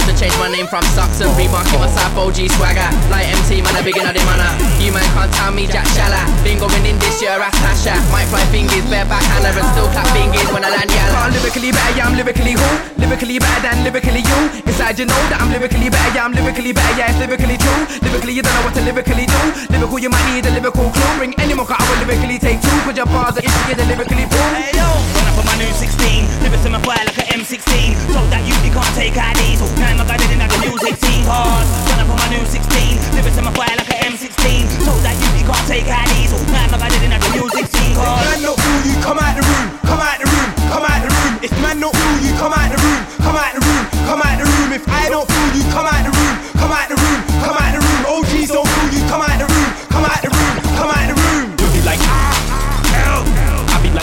To 0.00 0.14
change 0.16 0.32
my 0.40 0.48
name 0.48 0.64
from 0.64 0.80
Sucks 0.96 1.20
and 1.20 1.28
remarket 1.36 1.76
myself 1.76 2.16
OG 2.16 2.48
swagger. 2.56 2.88
Like 3.12 3.28
MT, 3.28 3.60
man, 3.60 3.76
a 3.76 3.84
big 3.84 3.96
in 3.96 4.08
the 4.08 4.22
manner. 4.24 4.48
You 4.80 4.88
man 4.88 5.04
can't 5.12 5.28
tell 5.36 5.52
me 5.52 5.68
Jack 5.68 5.84
Shalla. 5.92 6.24
Been 6.40 6.56
going 6.56 6.80
in 6.88 6.96
this 6.96 7.20
year, 7.20 7.36
ass 7.36 7.52
Tasha. 7.60 7.92
Might 8.08 8.24
fly 8.32 8.40
fingers, 8.48 8.80
bare 8.88 9.04
backhander, 9.04 9.52
and 9.52 9.68
still 9.76 9.88
clap 9.92 10.08
fingers 10.16 10.48
when 10.48 10.64
I 10.64 10.72
land 10.72 10.88
yalla. 10.88 11.28
I'm 11.28 11.32
lyrically 11.36 11.72
better, 11.76 11.92
yeah, 11.92 12.08
I'm 12.08 12.16
lyrically 12.16 12.56
who? 12.56 12.68
Lyrically 12.96 13.36
better 13.36 13.60
than 13.60 13.84
lyrically 13.84 14.24
you. 14.24 14.38
Inside 14.64 14.96
you 14.96 15.04
know 15.04 15.22
that 15.28 15.44
I'm 15.44 15.52
lyrically 15.52 15.92
better, 15.92 16.12
yeah, 16.16 16.24
I'm 16.24 16.32
lyrically 16.32 16.72
better, 16.72 16.94
yeah, 16.96 17.12
it's 17.12 17.20
lyrically 17.20 17.60
true. 17.60 17.80
Lyrically, 18.00 18.32
you 18.32 18.42
don't 18.42 18.54
know 18.56 18.64
what 18.64 18.74
to 18.78 18.82
lyrically 18.86 19.28
do. 19.28 19.40
Lyrical, 19.68 19.98
you 20.00 20.08
might 20.08 20.24
need 20.32 20.48
a 20.48 20.52
lyrical 20.56 20.88
clue. 20.88 21.12
Bring 21.20 21.36
any 21.36 21.52
more, 21.52 21.68
I 21.68 21.76
will 21.84 22.00
lyrically 22.08 22.40
take 22.40 22.64
two. 22.64 22.76
Cause 22.88 22.96
your 22.96 23.08
bars 23.12 23.36
are 23.36 23.44
issue, 23.44 23.76
the 23.76 23.84
lyrically 23.84 24.24
boom. 24.24 24.50
Hey 24.56 24.72
yo, 24.72 24.88
run 24.88 25.26
up 25.28 25.36
on 25.36 25.44
my 25.44 25.56
new 25.60 25.68
16. 25.68 26.24
Lyrics 26.40 26.64
in 26.64 26.72
my 26.72 26.80
fire 26.80 27.04
like 27.04 27.20
a 27.20 27.26
M16. 27.36 27.92
Told 28.08 28.32
that 28.32 28.40
you 28.48 28.51
can't 28.72 28.94
take 28.96 29.16
IDs. 29.16 29.60
So 29.60 29.68
now 29.76 29.92
my 30.00 30.04
guy 30.08 30.16
didn't 30.16 30.40
have 30.40 30.52
the 30.52 30.60
music 30.64 30.96
scene 30.96 31.24
cars. 31.28 31.68
Run 31.92 32.00
up 32.00 32.08
on 32.08 32.16
my 32.16 32.28
new 32.32 32.44
16. 32.44 32.64
Lyrics 33.12 33.36
in 33.36 33.44
my 33.44 33.52
fire 33.52 33.76
like 33.76 33.92
a 33.92 33.96
M16. 34.08 34.64
Told 34.88 35.02
that 35.04 35.14
you, 35.20 35.28
you 35.36 35.44
can't 35.44 35.66
take 35.68 35.84
IDs. 35.84 36.32
So 36.32 36.40
now 36.48 36.64
my 36.72 36.80
guy 36.80 36.88
didn't 36.88 37.12
have 37.12 37.22
the 37.22 37.32
music 37.36 37.68
scene 37.68 37.94
cars. 37.94 38.24
Man 38.24 38.40
not 38.40 38.56
fool 38.56 38.80
you, 38.88 38.96
come 39.04 39.20
out 39.20 39.36
the 39.36 39.44
room, 39.44 39.66
come 39.84 40.00
out 40.00 40.16
the 40.16 40.26
room, 40.26 40.48
come 40.72 40.84
out 40.88 41.00
the 41.04 41.10
room. 41.12 41.32
If 41.44 41.52
man 41.60 41.76
not 41.84 41.92
fool 41.92 42.18
you, 42.24 42.32
out 42.32 42.40
come 42.40 42.52
out 42.56 42.68
the 42.72 42.78
room, 42.80 43.00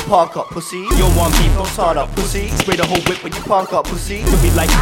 Park 0.09 0.37
up, 0.37 0.49
pussy. 0.49 0.81
you 0.81 0.97
don't 0.97 1.15
want 1.15 1.29
beef, 1.37 1.53
Don't 1.53 1.69
start 1.69 1.93
up, 1.95 2.09
pussy. 2.17 2.49
Spray 2.57 2.75
the 2.75 2.85
whole 2.85 2.97
whip 3.05 3.21
When 3.23 3.29
you 3.31 3.41
park 3.45 3.73
up, 3.73 3.85
pussy. 3.85 4.25
You'll 4.25 4.41
be 4.41 4.49
like, 4.57 4.73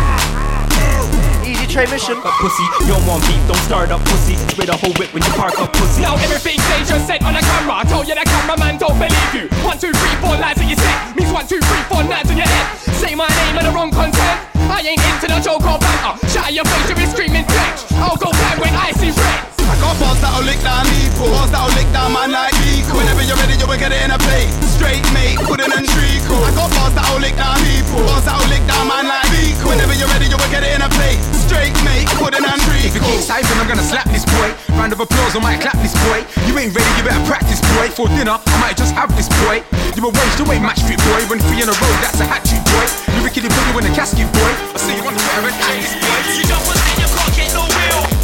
Easy 1.44 1.68
train 1.68 1.92
mission. 1.92 2.16
up 2.24 2.32
pussy. 2.40 2.64
You 2.80 2.96
don't 2.96 3.04
want 3.04 3.28
beef, 3.28 3.44
don't 3.44 3.60
start 3.68 3.92
up 3.92 4.00
pussy. 4.08 4.40
Spray 4.56 4.72
the 4.72 4.78
whole 4.80 4.96
whip 4.96 5.12
when 5.12 5.20
you 5.24 5.34
park 5.36 5.60
up 5.60 5.74
pussy. 5.74 6.02
Now 6.02 6.16
everything 6.16 6.56
they 6.72 6.80
just 6.88 7.04
said 7.08 7.20
on 7.28 7.36
the 7.36 7.44
camera. 7.44 7.76
I 7.76 7.84
told 7.84 8.08
you 8.08 8.16
the 8.16 8.24
cameraman 8.24 8.80
don't 8.80 8.96
believe 8.96 9.32
you. 9.36 9.52
One, 9.68 9.76
two, 9.76 9.92
three, 9.92 10.16
four 10.24 10.40
lies 10.40 10.64
in 10.64 10.72
your 10.72 10.80
set. 10.80 10.96
Means 11.20 11.32
one, 11.36 11.44
two, 11.44 11.60
three, 11.60 11.84
four 11.92 12.08
lads 12.08 12.32
in 12.32 12.40
your 12.40 12.48
head. 12.48 12.96
Say 12.96 13.12
my 13.12 13.28
name 13.28 13.60
and 13.60 13.68
the 13.68 13.74
wrong 13.76 13.92
content. 13.92 14.40
I 14.72 14.80
ain't 14.80 15.04
into 15.12 15.28
the 15.28 15.44
joke 15.44 15.68
or 15.68 15.76
banter. 15.76 16.16
Shut 16.32 16.56
your 16.56 16.64
face, 16.64 16.88
you'll 16.88 17.04
be 17.04 17.06
screaming 17.06 17.44
text. 17.52 17.92
I'll 18.00 18.16
go 18.16 18.32
back 18.32 18.64
when 18.64 18.72
I 18.72 18.96
see 18.96 19.12
red. 19.12 19.57
I 19.68 19.76
got 19.84 20.00
bars 20.00 20.20
that'll 20.24 20.48
lick 20.48 20.60
down 20.64 20.88
people, 20.88 21.28
bars 21.28 21.52
that'll 21.52 21.72
lick 21.76 21.90
down 21.92 22.16
man 22.16 22.32
like 22.32 22.56
Nico. 22.64 22.96
Whenever 22.96 23.24
you're 23.24 23.36
ready, 23.36 23.60
you 23.60 23.68
will 23.68 23.80
get 23.80 23.92
it 23.92 24.00
in 24.00 24.12
a 24.16 24.20
plate. 24.20 24.52
Straight 24.80 25.04
mate, 25.12 25.36
pudding 25.44 25.72
and 25.72 25.84
treacle. 25.84 26.40
I 26.40 26.52
got 26.56 26.72
bars 26.72 26.94
that'll 26.96 27.20
lick 27.20 27.36
down 27.36 27.60
people, 27.60 28.00
bars 28.08 28.24
that'll 28.24 28.48
lick 28.48 28.64
down 28.64 28.88
man 28.88 29.12
like 29.12 29.28
Nico. 29.36 29.68
Whenever 29.68 29.92
you're 29.92 30.08
ready, 30.08 30.32
you 30.32 30.40
will 30.40 30.52
get 30.54 30.64
it 30.64 30.72
in 30.72 30.82
a 30.82 30.90
plate. 30.96 31.20
Straight 31.48 31.76
mate, 31.84 32.08
pudding 32.16 32.48
and 32.48 32.62
If 32.64 32.96
you 32.96 33.04
treacle. 33.04 33.12
keep 33.12 33.20
siping, 33.20 33.60
I'm 33.60 33.68
gonna 33.68 33.84
slap 33.84 34.08
this 34.08 34.24
boy. 34.24 34.50
Round 34.80 34.96
of 34.96 35.04
applause, 35.04 35.36
I 35.36 35.40
might 35.44 35.60
clap 35.60 35.76
this 35.84 35.96
boy. 36.08 36.24
You 36.48 36.56
ain't 36.56 36.72
ready, 36.72 36.92
you 36.96 37.04
better 37.04 37.24
practice, 37.28 37.60
boy. 37.76 37.92
For 37.92 38.08
dinner, 38.16 38.40
I 38.40 38.56
might 38.64 38.80
just 38.80 38.96
have 38.96 39.12
this 39.20 39.28
boy. 39.44 39.68
You 40.00 40.06
were 40.08 40.16
raised, 40.16 40.40
you 40.40 40.48
ain't 40.48 40.64
match 40.64 40.80
fit, 40.88 41.02
boy. 41.12 41.28
When 41.28 41.44
three 41.44 41.60
in 41.60 41.68
a 41.68 41.76
row, 41.76 41.94
that's 42.00 42.24
a 42.24 42.26
hat 42.26 42.48
trick, 42.48 42.64
boy. 42.72 42.88
You 43.20 43.22
wickedly 43.26 43.52
put 43.52 43.64
you 43.68 43.76
in 43.84 43.86
a 43.90 43.94
casket, 43.96 44.32
boy. 44.32 44.52
I 44.72 44.78
see 44.80 44.96
you 44.96 45.04
on 45.04 45.12
the 45.12 45.22
better 45.28 45.44
and 45.52 45.58
act 45.60 45.76
this 45.76 45.96
boy. 46.00 46.20
You 46.40 46.44
jump 46.48 46.64
on 46.64 46.76
stage, 46.80 47.00
you 47.04 47.10
can't 47.12 47.34
get 47.36 47.52
no 47.52 47.64
real. 47.68 48.17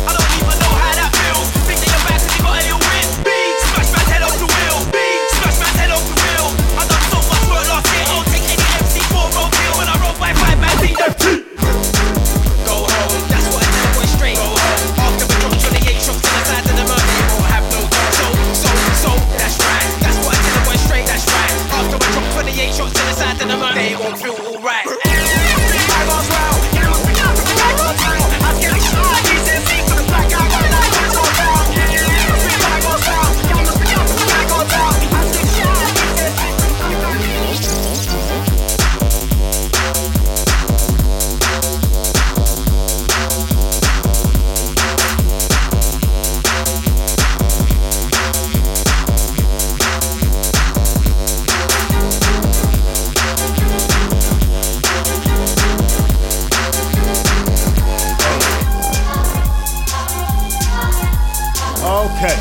Okay. 61.83 62.37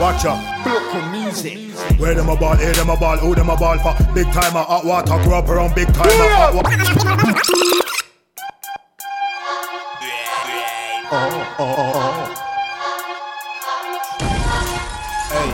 Watch 0.00 0.24
out. 0.24 0.40
Where 2.00 2.14
them 2.14 2.30
a 2.30 2.36
ball, 2.36 2.56
here 2.56 2.72
them 2.72 2.88
a 2.88 2.96
ball, 2.96 3.18
who 3.18 3.34
them 3.34 3.50
a 3.50 3.56
ball 3.56 3.78
for? 3.78 3.94
Big 4.14 4.32
timer, 4.32 4.62
hot 4.62 4.86
water, 4.86 5.18
grow 5.24 5.38
up 5.38 5.48
around 5.50 5.74
big 5.74 5.88
timer, 5.88 6.10
hot 6.10 6.54
water. 6.54 6.70
Oh, 11.12 11.56
oh, 11.58 11.74
oh, 11.76 11.92
oh. 11.96 12.34
Hey. 15.28 15.50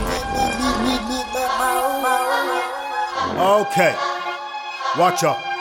Okay. 3.72 3.94
Watch 4.96 5.24
out. 5.24 5.55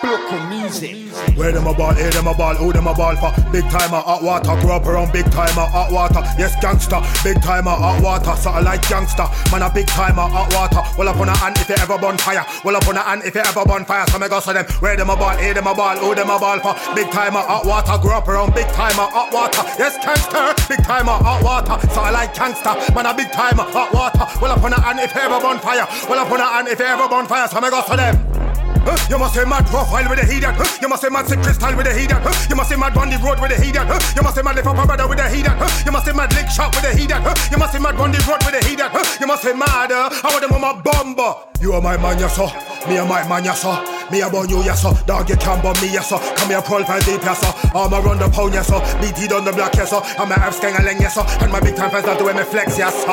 Where 1.36 1.52
them 1.52 1.68
a 1.68 1.74
ball, 1.74 1.94
here 1.94 2.12
them 2.12 2.28
a 2.28 2.34
ball, 2.34 2.56
who 2.56 2.72
them 2.72 2.88
a 2.88 2.94
ball 2.94 3.16
for? 3.16 3.34
Big 3.52 3.64
timer, 3.70 4.00
hot 4.00 4.22
water, 4.22 4.56
grow 4.62 4.78
up 4.78 4.86
around 4.86 5.12
big 5.12 5.26
timer, 5.32 5.66
hot 5.66 5.92
water. 5.92 6.22
Yes, 6.38 6.56
gangster, 6.62 7.02
big 7.24 7.42
timer, 7.42 7.72
hot 7.72 8.02
water, 8.02 8.36
something 8.40 8.64
like 8.64 8.88
gangster. 8.88 9.26
Man, 9.52 9.62
a 9.64 9.70
big 9.74 9.88
timer, 9.88 10.30
hot 10.30 10.54
water. 10.54 10.82
Well 10.98 11.10
up 11.10 11.18
on 11.18 11.30
a 11.30 11.36
hand 11.38 11.58
if 11.58 11.70
you 11.70 11.76
ever 11.80 11.98
burn 11.98 12.18
fire. 12.18 12.46
Well 12.64 12.76
up 12.76 12.88
on 12.88 12.98
a 12.98 13.02
hand 13.02 13.24
if 13.26 13.36
you 13.36 13.42
ever 13.42 13.66
burn 13.66 13.86
fire. 13.86 14.06
So 14.08 14.20
me 14.20 14.30
go 14.30 14.40
so 14.40 14.54
them. 14.54 14.66
Where 14.80 14.96
them 14.96 15.10
a 15.10 15.16
ball, 15.16 15.38
here 15.38 15.54
them 15.54 15.68
a 15.68 15.74
ball, 15.74 15.98
who 15.98 16.14
them 16.14 16.30
a 16.30 16.40
ball 16.40 16.60
for? 16.60 16.74
Big 16.94 17.10
timer, 17.12 17.42
hot 17.42 17.66
water, 17.66 17.98
grow 18.02 18.18
up 18.18 18.28
around 18.28 18.54
big 18.54 18.68
timer, 18.78 19.10
hot 19.10 19.34
water. 19.34 19.64
Yes, 19.80 19.98
gangster, 20.06 20.54
big 20.70 20.86
timer, 20.86 21.18
hot 21.18 21.42
water. 21.44 21.76
Something 21.90 22.14
like 22.14 22.34
gangster. 22.36 22.76
Man, 22.94 23.06
a 23.06 23.14
big 23.14 23.32
timer, 23.32 23.64
hot 23.64 23.92
water. 23.94 24.26
Well 24.40 24.52
up 24.52 24.64
on 24.64 24.74
a 24.74 24.80
hand 24.80 25.00
if 25.00 25.14
you 25.16 25.22
ever 25.22 25.40
burn 25.42 25.60
fire. 25.60 25.88
Well 26.08 26.20
up 26.20 26.32
on 26.32 26.40
a 26.40 26.46
hand 26.46 26.68
if 26.68 26.80
you 26.80 26.86
ever 26.86 27.08
burn 27.08 27.26
fire. 27.28 27.48
So 27.48 27.60
me 27.60 27.70
go 27.70 27.82
so 27.82 27.96
them. 27.96 28.45
Huh? 28.86 28.98
You 29.10 29.18
must 29.18 29.34
say 29.34 29.46
mad 29.46 29.66
profile 29.68 30.08
with 30.10 30.20
the 30.22 30.26
heater. 30.26 30.52
Huh? 30.54 30.78
You 30.82 30.88
must 30.88 31.02
say 31.02 31.10
mad 31.10 31.28
sick 31.28 31.42
crystal 31.42 31.76
with 31.76 31.86
the 31.86 31.94
heater. 31.94 32.22
Huh? 32.22 32.34
You 32.50 32.56
must 32.56 32.70
say 32.70 32.78
mad 32.78 32.96
on 32.96 33.10
the 33.10 33.18
road 33.18 33.42
with 33.42 33.50
the 33.50 33.58
heater. 33.58 33.82
Huh? 33.82 34.00
You 34.16 34.22
must 34.22 34.36
say 34.36 34.44
mad 34.44 34.56
lift 34.56 34.68
up 34.68 34.78
a 34.78 34.86
brother 34.86 35.08
with 35.08 35.18
the 35.18 35.28
heater. 35.30 35.50
Huh? 35.58 35.84
You 35.86 35.92
must 35.92 36.06
say 36.06 36.14
mad 36.14 36.34
lick 36.34 36.50
shot 36.50 36.70
with 36.76 36.86
the 36.86 36.94
heater. 36.94 37.18
Huh? 37.18 37.34
You 37.52 37.58
must 37.58 37.74
say 37.74 37.80
mad 37.80 37.96
on 37.96 38.12
the 38.12 38.22
road 38.30 38.42
with 38.46 38.54
the 38.54 38.64
heater. 38.68 38.88
Huh? 38.88 39.04
You 39.20 39.28
must 39.28 39.42
say 39.44 39.54
mad. 39.54 39.92
Uh, 39.92 40.10
I 40.12 40.28
want 40.30 40.42
them 40.42 40.54
on 40.54 40.62
my 40.62 40.74
bomber. 40.82 41.34
You 41.62 41.74
are 41.74 41.82
my 41.82 41.98
man, 41.98 42.20
yes 42.20 42.36
sir. 42.36 42.48
Me 42.86 42.98
and 43.02 43.10
my 43.10 43.26
man, 43.28 43.44
yes 43.44 43.64
sir. 43.64 43.74
Me 44.14 44.22
a 44.22 44.30
born 44.30 44.46
you, 44.46 44.62
yes 44.62 44.84
sir. 44.84 44.94
Dog, 45.10 45.26
you 45.26 45.40
can't 45.40 45.58
bomb 45.64 45.74
me, 45.82 45.90
yes 45.90 46.14
sir. 46.14 46.20
Come 46.38 46.54
here, 46.54 46.62
profile 46.62 47.02
deep, 47.02 47.24
yes 47.26 47.42
sir. 47.42 47.50
I'm 47.74 47.90
a 47.90 47.98
run 48.04 48.20
the 48.20 48.30
pound, 48.30 48.54
yes 48.54 48.70
sir. 48.70 48.78
BT 49.02 49.32
on 49.34 49.48
the 49.48 49.56
block, 49.56 49.74
yes 49.74 49.90
sir. 49.90 50.04
I'm 50.20 50.30
a 50.30 50.36
a 50.36 50.82
leng, 50.86 51.02
yes 51.02 51.16
sir. 51.16 51.26
And 51.42 51.50
my 51.50 51.58
big 51.64 51.74
time 51.74 51.90
fans 51.90 52.06
not 52.06 52.20
doing 52.20 52.38
me 52.38 52.44
flex, 52.46 52.78
yes 52.78 52.94
sir. 52.94 53.08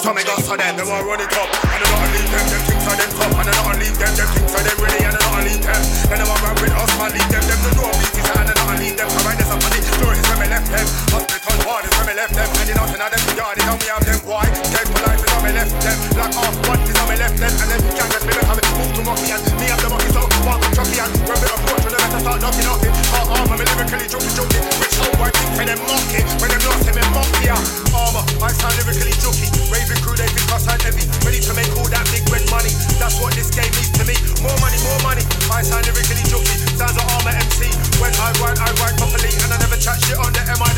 So 0.00 0.14
me 0.14 0.24
go 0.24 0.32
so 0.40 0.56
them, 0.56 0.80
they 0.80 0.86
want 0.86 1.04
run 1.04 1.20
it 1.20 1.34
up. 1.34 1.50
And 1.50 1.82
they 1.82 1.88
don't 1.92 2.10
leave 2.14 2.30
them, 2.32 2.46
them 2.48 2.62
things 2.64 2.86
are 2.88 2.96
them 2.96 3.10
top. 3.20 3.36
And 3.36 3.46
they 3.50 3.56
don't 3.58 3.78
leave 3.82 3.98
them, 4.00 4.12
them 4.16 4.28
things 4.32 4.54
are 4.54 4.64
them 4.64 4.78
ready. 4.80 5.02
And 5.04 5.12
they 5.12 5.24
don't 5.28 5.44
leave 5.44 5.64
them. 5.66 5.82
And 6.08 6.16
they 6.16 6.26
want 6.30 6.40
run 6.40 6.56
with 6.62 6.72
us, 6.72 6.92
man, 6.96 7.10
leave 7.12 7.28
them. 7.28 7.44
Them 7.44 7.60
the 7.60 7.70
door 7.76 7.92
beaties, 8.00 8.28
and 8.32 8.46
they 8.48 8.56
don't 8.56 8.78
leave 8.80 8.96
them. 8.96 9.08
Alright, 9.12 9.36
there's 9.36 9.52
a 9.52 9.56
funny 9.60 9.80
story, 9.84 10.16
is 10.16 10.24
where 10.30 10.40
me 10.40 10.46
left 10.48 10.68
them. 10.72 10.86
Hospital 11.12 11.56
ward 11.68 11.84
is 11.84 11.92
where 12.00 12.06
me 12.08 12.14
left 12.16 12.32
them. 12.32 12.48
And 12.48 12.68
don't 12.72 12.96
know 12.96 13.08
them 13.12 13.22
yard, 13.36 13.54
they 13.60 13.64
know 13.68 13.76
me 13.76 13.88
have 13.92 14.04
them. 14.08 14.20
Why? 14.24 14.48
Dead 14.72 14.86
for 14.88 15.00
life 15.04 15.20
is 15.20 15.28
where 15.36 15.44
me 15.44 15.50
left 15.52 15.76
them. 15.84 15.98
Black 16.16 16.32
off, 16.40 16.56
one 16.64 16.80
is 16.88 16.97
left 17.18 17.36
them. 17.36 17.50
And 17.50 17.68
then 17.68 17.80
can't 17.98 18.10
just 18.14 18.24
me 18.24 18.32
left 18.32 18.62
it. 18.62 18.66
Move 18.78 18.94
to 18.94 19.02
Monkey 19.02 19.34
and 19.34 19.42
me 19.58 19.66
have 19.66 19.82
the 19.82 19.90
monkey, 19.90 20.10
so 20.14 20.22
walk 20.46 20.62
and 20.62 20.74
chucky 20.74 20.98
and 21.02 21.12
run 21.26 21.38
me 21.42 21.48
approach 21.50 21.82
when 21.82 21.92
the 21.92 21.98
better 21.98 22.20
start 22.22 22.38
knocking, 22.40 22.66
off 22.70 22.78
knocking. 22.78 22.94
Oh, 23.12 23.34
armour, 23.34 23.58
me 23.58 23.64
lyrically 23.66 24.06
jokey, 24.06 24.32
jokey. 24.38 24.60
Which 24.78 24.96
old 25.02 25.14
white 25.18 25.34
thing 25.34 25.50
for 25.58 25.64
them 25.66 25.80
monkey. 25.84 26.22
When 26.38 26.48
them 26.54 26.62
lost 26.62 26.86
him, 26.86 26.96
monkey, 27.10 27.44
yeah. 27.50 27.87
Armour, 27.98 28.22
I 28.38 28.54
sound 28.54 28.78
lyrically 28.78 29.14
jokey. 29.18 29.50
Raven 29.74 29.98
crew, 30.06 30.14
they 30.14 30.30
think 30.30 30.46
I 30.54 30.58
sound 30.62 30.80
heavy. 30.86 31.02
Ready 31.26 31.42
to 31.42 31.52
make 31.58 31.68
all 31.74 31.90
that 31.90 32.06
big 32.14 32.22
red 32.30 32.46
money. 32.48 32.70
That's 33.02 33.18
what 33.18 33.34
this 33.34 33.50
game 33.50 33.70
means 33.74 33.90
to 33.98 34.06
me. 34.06 34.14
More 34.38 34.54
money, 34.62 34.78
more 34.86 35.00
money. 35.02 35.26
I 35.50 35.66
sound 35.66 35.82
lyrically 35.84 36.22
jokey. 36.30 36.54
Sounds 36.78 36.94
like 36.94 37.10
armour 37.18 37.34
MC. 37.34 37.66
When 37.98 38.14
I 38.22 38.30
write, 38.38 38.58
I 38.62 38.70
write 38.78 38.94
properly. 38.96 39.34
And 39.42 39.50
I 39.50 39.58
never 39.58 39.76
chat 39.76 39.98
shit 40.06 40.16
on 40.16 40.30
the 40.30 40.42
M 40.46 40.62
I. 40.62 40.68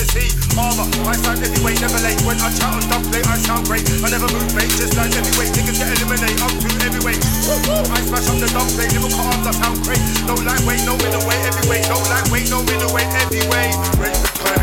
Armour, 0.59 0.89
I 1.07 1.15
sound 1.17 1.39
heavyweight, 1.39 1.81
never 1.81 2.01
late. 2.03 2.21
When 2.27 2.37
I 2.41 2.51
chat 2.53 2.69
on 2.69 2.83
dub 2.91 3.05
plate, 3.09 3.25
I 3.29 3.39
sound 3.39 3.65
great. 3.69 3.87
I 4.03 4.11
never 4.11 4.29
move, 4.29 4.53
mate. 4.57 4.69
Just 4.75 4.97
like 4.97 5.13
heavyweight. 5.13 5.53
Niggas 5.55 5.79
get 5.79 5.89
eliminated. 5.97 6.41
I'm 6.43 6.53
too 6.59 6.73
heavyweight. 6.83 7.21
I 7.21 8.01
smash 8.05 8.29
up 8.29 8.37
the 8.41 8.49
dumb 8.51 8.69
plate, 8.75 8.93
lyrical 8.93 9.21
arms 9.21 9.45
that 9.47 9.55
sound 9.57 9.79
great. 9.85 10.03
No 10.27 10.35
lightweight, 10.35 10.83
no 10.85 10.97
middleweight, 10.97 11.41
heavyweight. 11.47 11.89
No 11.89 11.97
lightweight, 12.11 12.51
no 12.51 12.63
middleweight, 12.65 13.09
heavyweight. 13.09 13.75
Ready 13.97 14.21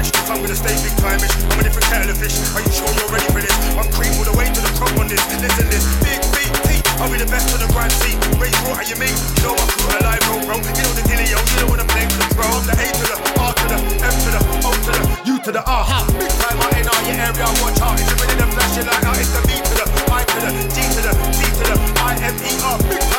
time-ish, 0.08 0.30
I'm 0.30 0.42
gonna 0.42 0.56
stay 0.56 0.76
big 0.84 0.96
time-ish. 0.98 1.36
I'm 1.52 1.60
a 1.60 1.64
different 1.64 1.88
kettle 1.88 2.12
of 2.12 2.18
fish. 2.18 2.38
Are 2.56 2.64
you 2.64 2.72
sure 2.72 2.88
you're 2.96 3.12
ready 3.12 3.28
for 3.34 3.42
this? 3.42 3.56
I'm 3.76 3.90
cream 3.92 4.14
all 4.16 4.28
the 4.28 4.36
way 4.38 4.48
to 4.48 4.62
the 4.62 4.74
top 4.78 4.94
on 5.00 5.08
this. 5.08 5.22
Listen 5.42 5.68
this, 5.68 5.84
big 6.04 6.20
beat, 6.36 6.52
beat. 6.68 6.84
I'll 7.02 7.12
be 7.12 7.18
the 7.18 7.30
best 7.30 7.52
on 7.54 7.60
the 7.60 7.70
grind 7.74 7.92
seat. 8.00 8.18
Raise 8.40 8.56
water, 8.68 8.86
you 8.88 8.98
mean? 8.98 9.14
You 9.38 9.52
know 9.52 9.56
I'm 9.58 9.70
cool, 9.78 9.92
alive, 10.00 10.22
bro, 10.26 10.36
bro. 10.46 10.56
You 10.62 10.84
know 10.84 10.94
the 10.98 11.04
dealio, 11.06 11.38
you 11.38 11.58
know 11.62 11.68
what 11.70 11.80
I'm 11.82 11.90
playing 11.92 12.10
for 12.14 12.22
the 12.24 12.30
pro. 12.34 12.48
The 12.66 12.74
A 12.78 12.86
to 12.86 13.06
the 13.12 13.18
R 13.38 13.54
to 13.54 13.66
the 13.68 13.78
M 14.02 14.16
to 14.24 14.30
the 14.34 14.42
O 14.66 14.72
to 14.72 14.92
the 14.96 15.04
U 15.30 15.36
to 15.44 15.52
the 15.52 15.64
R. 15.66 15.84
Big 16.18 16.34
time 16.42 16.60
out 16.62 16.74
in 16.78 16.88
all 16.88 17.02
your 17.06 17.18
area, 17.18 17.48
watch 17.62 17.80
out. 17.82 18.00
Is 18.00 18.08
it 18.08 18.18
ready 18.18 18.36
to 18.40 18.48
flash 18.54 18.78
it 18.78 18.86
like 18.88 19.06
out? 19.06 19.18
It's 19.18 19.32
the 19.34 19.42
B 19.46 19.58
to 19.58 19.74
the 19.78 19.86
I 20.10 20.24
to 20.24 20.38
the 20.42 20.52
G 20.74 20.78
to 20.96 21.02
the 21.06 21.14
T 21.36 21.40
to 21.46 21.64
the 21.70 21.76
I 22.02 22.14
M 22.22 22.36
E 22.42 22.52
R. 22.64 22.78
Big 22.88 23.04
time 23.12 23.17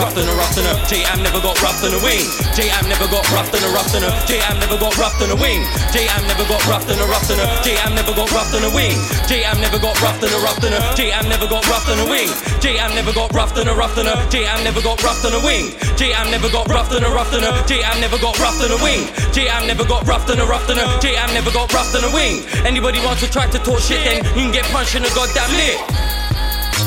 Roughed 0.00 0.16
on 0.16 0.24
a 0.24 0.32
roughed 0.32 0.56
on 0.56 0.64
a 0.64 0.72
J-Am 0.88 1.20
never 1.22 1.44
got 1.44 1.60
roughed 1.60 1.84
on 1.84 1.92
a 1.92 2.00
wing 2.00 2.24
J-Am 2.56 2.88
never 2.88 3.04
got 3.12 3.20
roughed 3.36 3.52
on 3.52 3.60
a 3.60 3.68
roughed 3.68 3.92
on 3.92 4.00
a 4.00 4.08
J-Am 4.24 4.56
never 4.56 4.80
got 4.80 4.96
roughed 4.96 5.20
on 5.20 5.28
a 5.28 5.36
wing 5.36 5.60
J-Am 5.92 6.24
never 6.24 6.48
got 6.48 6.64
roughed 6.64 6.88
on 6.88 6.96
a 6.96 7.04
roughed 7.04 7.28
on 7.28 7.36
a 7.36 7.44
J-Am 7.60 7.92
never 7.92 8.16
got 8.16 8.32
roughed 8.32 8.56
on 8.56 8.64
a 8.64 8.70
wing 8.72 8.96
J-Am 9.28 9.60
never 9.60 9.76
got 9.76 10.00
roughed 10.00 10.24
on 10.24 10.32
a 10.32 10.40
roughed 10.40 10.64
on 10.64 10.72
a 10.72 10.80
J-Am 10.96 11.28
never 11.28 11.44
got 11.44 11.68
roughed 11.68 11.92
on 11.92 12.00
a 12.00 12.06
wing 12.08 12.32
J-Am 12.64 12.94
never 12.96 13.12
got 13.12 13.28
roughed 13.36 13.58
on 13.60 13.68
a 13.68 13.74
roughed 13.76 13.98
on 14.00 14.08
a 14.08 14.14
J-Am 14.32 14.64
never 14.64 14.80
got 14.80 15.02
roughed 15.04 15.24
on 15.28 15.36
a 15.36 15.40
wing 15.44 15.68
J-Am 16.00 16.30
never 16.32 16.48
got 16.48 16.64
roughed 16.72 16.96
on 16.96 17.04
a 17.04 17.10
roughed 17.12 17.36
on 17.36 17.44
a 17.44 17.52
J-Am 17.68 18.00
never 18.00 18.16
got 18.24 18.38
roughed 18.40 18.64
on 18.64 18.72
a 18.72 18.80
wing 18.80 19.04
J-Am 19.36 19.66
never 19.68 19.84
got 19.84 20.08
roughed 20.08 20.30
on 20.32 20.40
a 20.40 20.46
roughed 20.48 20.70
on 20.72 20.80
a 20.80 20.86
J-Am 21.04 21.28
never 21.36 21.52
got 21.52 21.68
roughed 21.76 21.92
on 21.92 22.08
a 22.08 22.10
wing 22.16 22.40
Anybody 22.64 23.04
wants 23.04 23.20
to 23.20 23.28
try 23.28 23.44
to 23.52 23.58
talk 23.60 23.80
shit 23.84 24.00
then 24.08 24.24
you 24.32 24.48
can 24.48 24.52
get 24.52 24.64
punched 24.72 24.96
in 24.96 25.04
the 25.04 25.12
goddamn 25.12 25.52
lip 25.60 26.29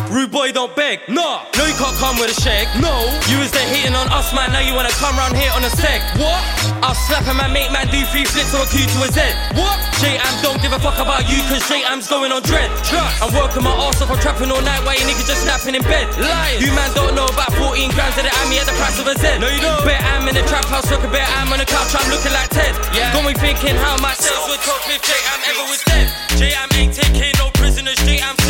Rude 0.10 0.32
boy 0.32 0.52
don't 0.52 0.74
beg, 0.76 1.02
nah. 1.10 1.46
No, 1.58 1.64
you 1.66 1.76
can't 1.76 1.98
come 1.98 2.18
with 2.22 2.30
a 2.30 2.38
shake, 2.38 2.70
no. 2.80 2.94
You 3.30 3.42
was 3.42 3.52
there 3.52 3.66
hating 3.66 3.96
on 3.96 4.08
us, 4.14 4.34
man. 4.34 4.54
Now 4.54 4.62
you 4.62 4.74
wanna 4.74 4.94
come 5.02 5.18
round 5.18 5.36
here 5.36 5.50
on 5.58 5.64
a 5.66 5.72
seg. 5.74 6.00
What? 6.22 6.42
I'll 6.86 6.98
slap 7.08 7.26
a 7.26 7.34
man, 7.34 7.54
make 7.54 7.72
man 7.72 7.88
do 7.90 8.04
three 8.14 8.26
flips 8.26 8.54
or 8.54 8.64
a 8.64 8.70
Q 8.70 8.86
to 8.86 9.00
a 9.06 9.10
Z. 9.10 9.20
What? 9.58 9.78
J-Am 10.04 10.36
don't 10.44 10.60
give 10.62 10.74
a 10.76 10.80
fuck 10.80 11.00
about 11.00 11.26
you, 11.32 11.40
cause 11.50 11.64
J-Am's 11.66 12.08
going 12.08 12.32
on 12.32 12.44
dread. 12.44 12.70
Trust. 12.84 13.24
I'm 13.24 13.34
working 13.34 13.64
my 13.64 13.74
ass 13.88 14.02
off, 14.04 14.12
I'm 14.12 14.20
trapping 14.20 14.52
all 14.52 14.62
night 14.62 14.84
while 14.86 14.94
you 14.94 15.06
niggas 15.08 15.26
just 15.26 15.48
snapping 15.48 15.74
in 15.74 15.84
bed. 15.84 16.06
Lying. 16.20 16.62
You 16.62 16.70
man 16.78 16.94
don't 16.94 17.16
know 17.16 17.26
about 17.26 17.50
14 17.58 17.90
grams 17.98 18.14
of 18.20 18.28
the 18.28 18.34
Ammy 18.44 18.62
at 18.62 18.68
the 18.70 18.76
price 18.78 19.00
of 19.00 19.08
a 19.08 19.16
Z. 19.18 19.40
No, 19.40 19.50
you 19.50 19.64
don't. 19.64 19.82
Bet 19.82 20.04
I'm 20.14 20.28
in 20.30 20.36
the 20.36 20.46
trap 20.46 20.66
house, 20.70 20.86
looking 20.92 21.10
bare 21.10 21.26
I'm 21.42 21.50
on 21.50 21.60
the 21.60 21.66
couch, 21.66 21.96
I'm 21.96 22.06
looking 22.14 22.34
like 22.36 22.50
Ted. 22.54 22.76
Yeah. 22.94 23.14
Got 23.16 23.26
me 23.26 23.34
thinking 23.34 23.76
how 23.80 23.98
my 24.04 24.14
sales 24.14 24.46
would 24.52 24.62
talk 24.62 24.84
if 24.92 25.02
J-Am 25.02 25.40
ever 25.50 25.66
was 25.72 25.82
dead. 25.88 26.12
J-Am 26.38 26.70
ain't 26.76 26.94
taking 26.94 27.34
no 27.40 27.50
prisoners, 27.56 27.98
J-Am 28.04 28.36
thinking 28.36 28.43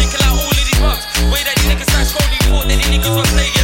than 2.67 2.79
play 2.79 2.97
good 2.97 3.62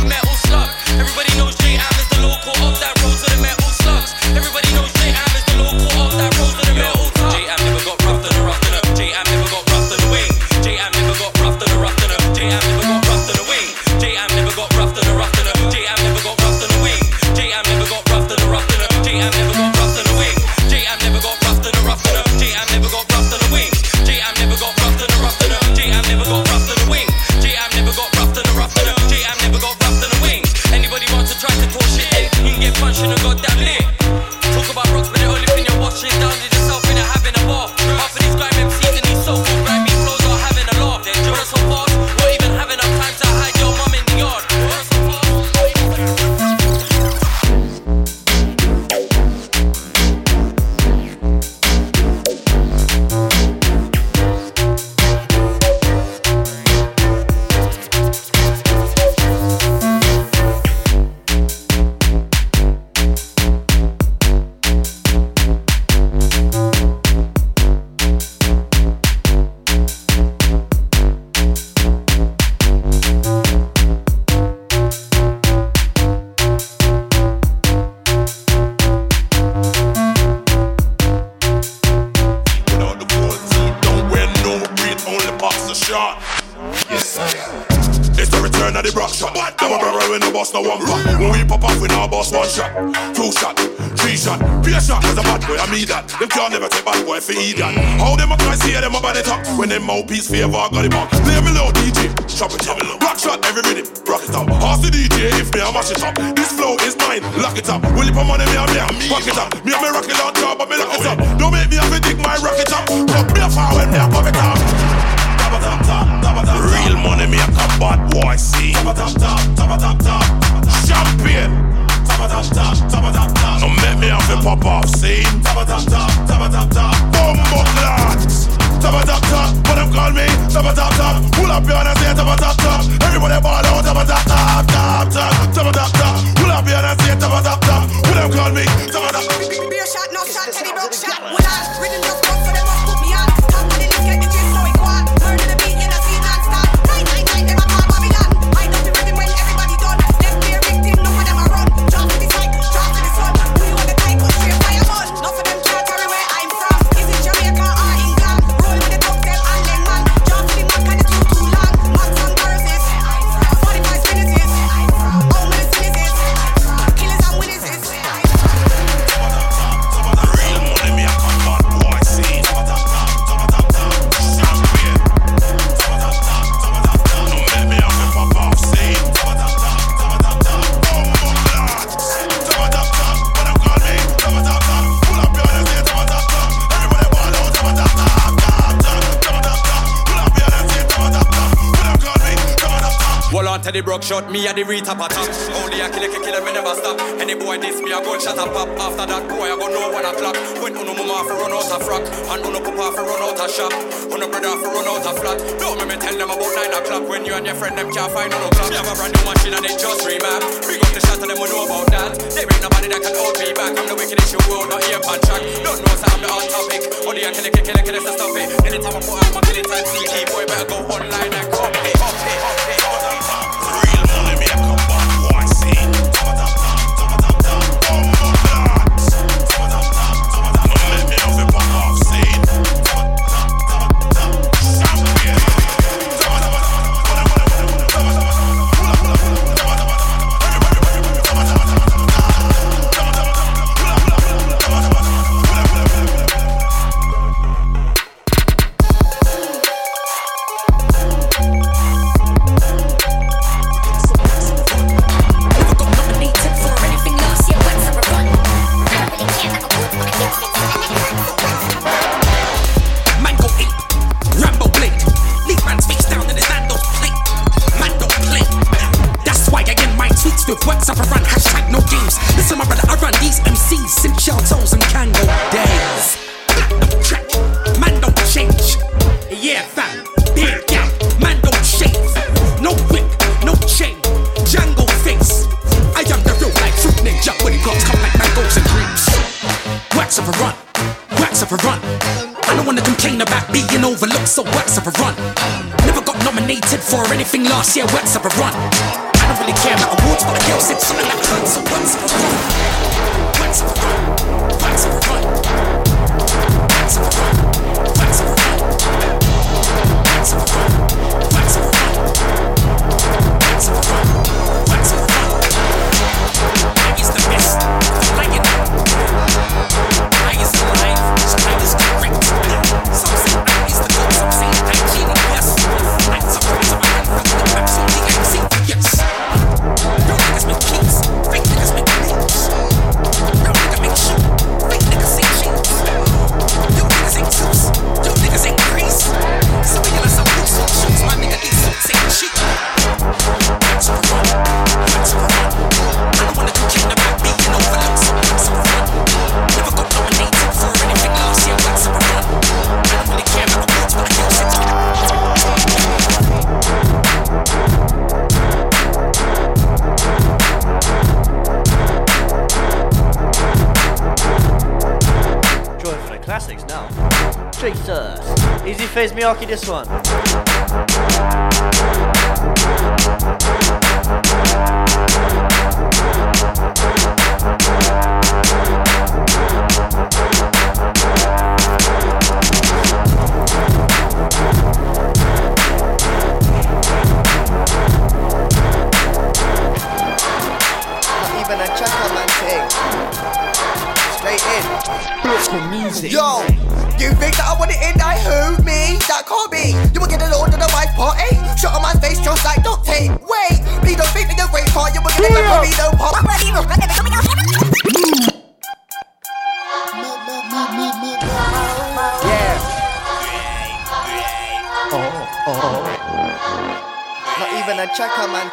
Yorkie 369.29 369.45
this 369.45 369.69
one. 369.69 370.08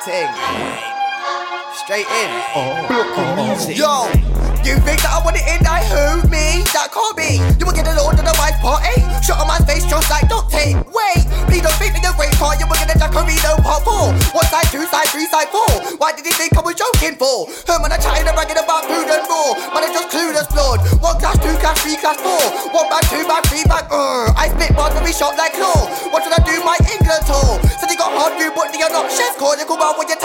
thing. 0.07 0.31
Straight 1.83 2.07
in. 2.07 2.31
Oh, 2.55 2.78
Yo, 3.66 3.91
oh, 3.91 4.07
you 4.62 4.78
think 4.87 5.03
that 5.03 5.11
I 5.11 5.19
want 5.27 5.35
it 5.35 5.43
in? 5.51 5.66
I 5.66 5.83
who 5.83 6.23
me? 6.31 6.62
That 6.70 6.95
can't 6.95 7.19
be. 7.19 7.43
You 7.59 7.66
will 7.66 7.74
get 7.74 7.91
a 7.91 7.95
lord 7.99 8.15
at 8.15 8.23
a 8.23 8.35
wife 8.39 8.55
party. 8.62 9.03
Shut 9.27 9.35
on 9.43 9.51
my 9.51 9.59
face 9.66 9.83
just 9.83 10.07
like 10.07 10.31
duct 10.31 10.55
tape. 10.55 10.78
Wait, 10.95 11.27
please 11.51 11.66
don't 11.66 11.74
think 11.83 11.99
me 11.99 12.01
the 12.07 12.15
great 12.15 12.31
part. 12.39 12.62
You 12.62 12.70
will 12.70 12.78
get 12.78 12.95
a 12.95 12.95
Jacarino 12.95 13.59
part 13.66 13.83
four. 13.83 14.15
One 14.31 14.47
side, 14.47 14.70
two 14.70 14.87
side, 14.87 15.11
three 15.11 15.27
side, 15.27 15.51
four. 15.51 15.66
Why 15.99 16.15
did 16.15 16.23
you 16.23 16.35
think 16.39 16.55
I 16.55 16.62
was 16.62 16.78
joking 16.78 17.19
for? 17.19 17.51
Her 17.66 17.83
man, 17.83 17.91
I 17.91 17.99
chatting 17.99 18.31
and 18.31 18.37
ragging 18.39 18.62
about 18.62 18.87
food 18.87 19.11
and 19.11 19.27
more. 19.27 19.59
But 19.74 19.91
it's 19.91 19.95
just 19.99 20.15
clueless 20.15 20.47
blood. 20.55 20.87
One 21.03 21.19
class, 21.19 21.35
two 21.43 21.55
class, 21.59 21.83
three 21.83 21.99
class, 21.99 22.23
four. 22.23 22.47
One 22.70 22.87
bag, 22.87 23.03
two 23.11 23.27
bag, 23.27 23.43
three 23.51 23.66
bag. 23.66 23.91
Uh, 23.91 24.31
I 24.39 24.55
spit 24.55 24.70
bars 24.78 24.95
and 24.95 25.03
be 25.03 25.11
shot 25.11 25.35
like 25.35 25.59
claw. 25.59 25.91
What 26.15 26.23
should 26.23 26.35
I 26.35 26.43
do 26.47 26.62
my 26.62 26.78
England 26.95 27.27
tour? 27.27 27.56
Lord, 28.27 28.39
we 28.43 28.51
put 28.51 28.73
the 28.74 28.82
adoption. 28.82 29.31
Call 29.39 29.55
the 29.55 29.62
Cuba 29.62 29.94
with 29.94 30.11
your 30.11 30.15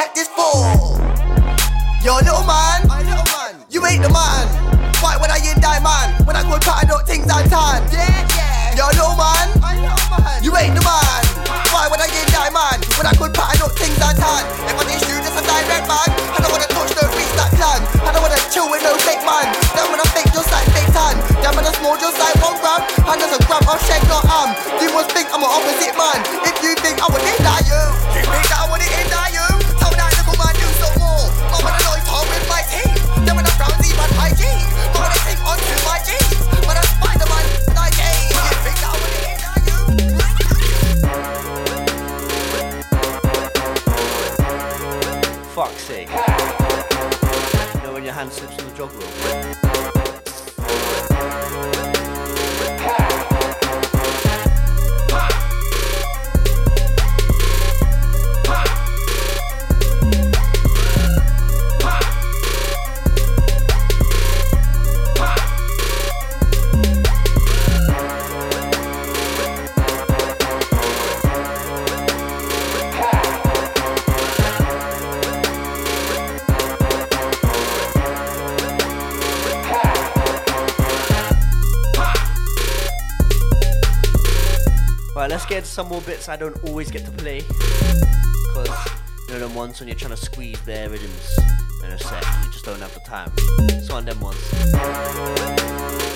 some 85.71 85.87
more 85.87 86.01
bits 86.01 86.27
I 86.27 86.35
don't 86.35 86.61
always 86.65 86.91
get 86.91 87.05
to 87.05 87.11
play. 87.11 87.39
Because, 87.39 88.89
you 89.27 89.33
know, 89.33 89.39
them 89.39 89.55
ones 89.55 89.79
when 89.79 89.87
you're 89.87 89.95
trying 89.95 90.11
to 90.11 90.17
squeeze 90.17 90.59
their 90.61 90.89
rhythms 90.89 91.39
in 91.83 91.91
a 91.91 91.97
set, 91.97 92.23
you 92.43 92.51
just 92.51 92.65
don't 92.65 92.79
have 92.79 92.93
the 92.93 92.99
time. 92.99 93.31
So 93.81 93.95
on 93.95 94.03
them 94.03 94.19
ones. 94.19 94.37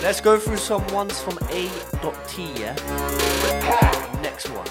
Let's 0.03 0.19
go 0.19 0.37
through 0.37 0.57
some 0.57 0.85
ones 0.87 1.21
from 1.21 1.37
A.T, 1.49 2.53
yeah? 2.59 2.75
Next 4.21 4.49
one. 4.49 4.67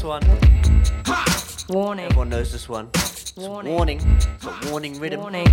This 0.00 0.04
one. 0.04 0.22
Warning. 1.68 2.06
Everyone 2.06 2.28
knows 2.30 2.52
this 2.52 2.68
one. 2.68 2.88
It's 2.94 3.36
Warning. 3.36 3.72
warning. 3.74 4.00
It's 4.00 4.44
a 4.46 4.70
warning 4.70 4.98
rhythm. 4.98 5.20
Warning. 5.20 5.46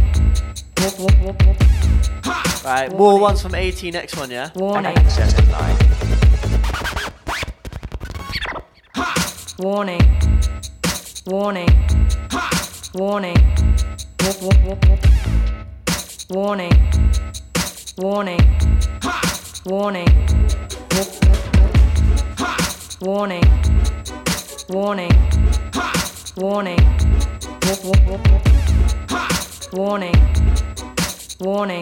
Right, 2.63 2.89
more 2.91 3.19
ones 3.19 3.41
from 3.41 3.55
AT 3.55 3.83
next 3.83 4.15
one, 4.15 4.31
yeah? 4.31 4.49
Warning. 4.55 4.95
Warning. 9.59 10.01
Warning. 11.25 11.67
Warning. 12.95 13.37
Warning. 16.29 16.73
Warning. 17.97 18.39
Warning. 19.65 20.07
Warning. 23.01 23.66
Warning. 24.69 25.11
Warning. 26.35 26.79
Warning. 29.71 30.13
Warning. 31.39 31.81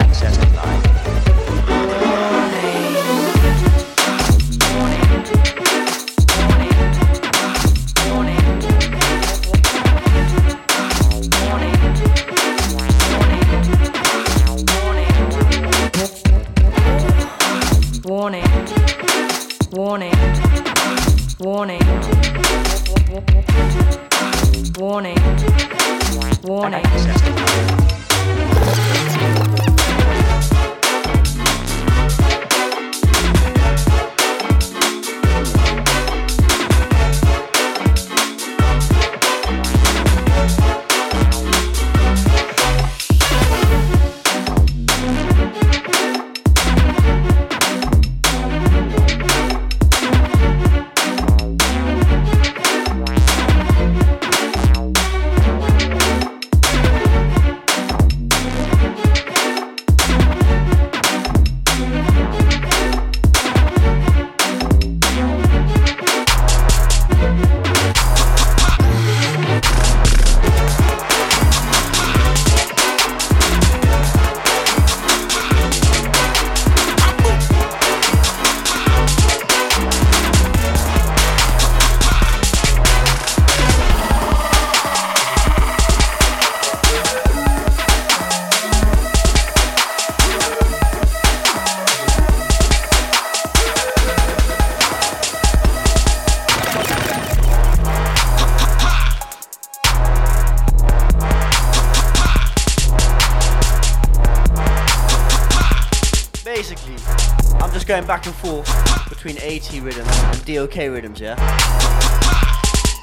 Going 107.96 108.06
back 108.06 108.26
and 108.26 108.34
forth 108.34 109.08
between 109.08 109.38
AT 109.38 109.72
rhythms 109.80 110.06
and 110.10 110.44
DOK 110.44 110.76
rhythms, 110.76 111.18
yeah? 111.18 111.34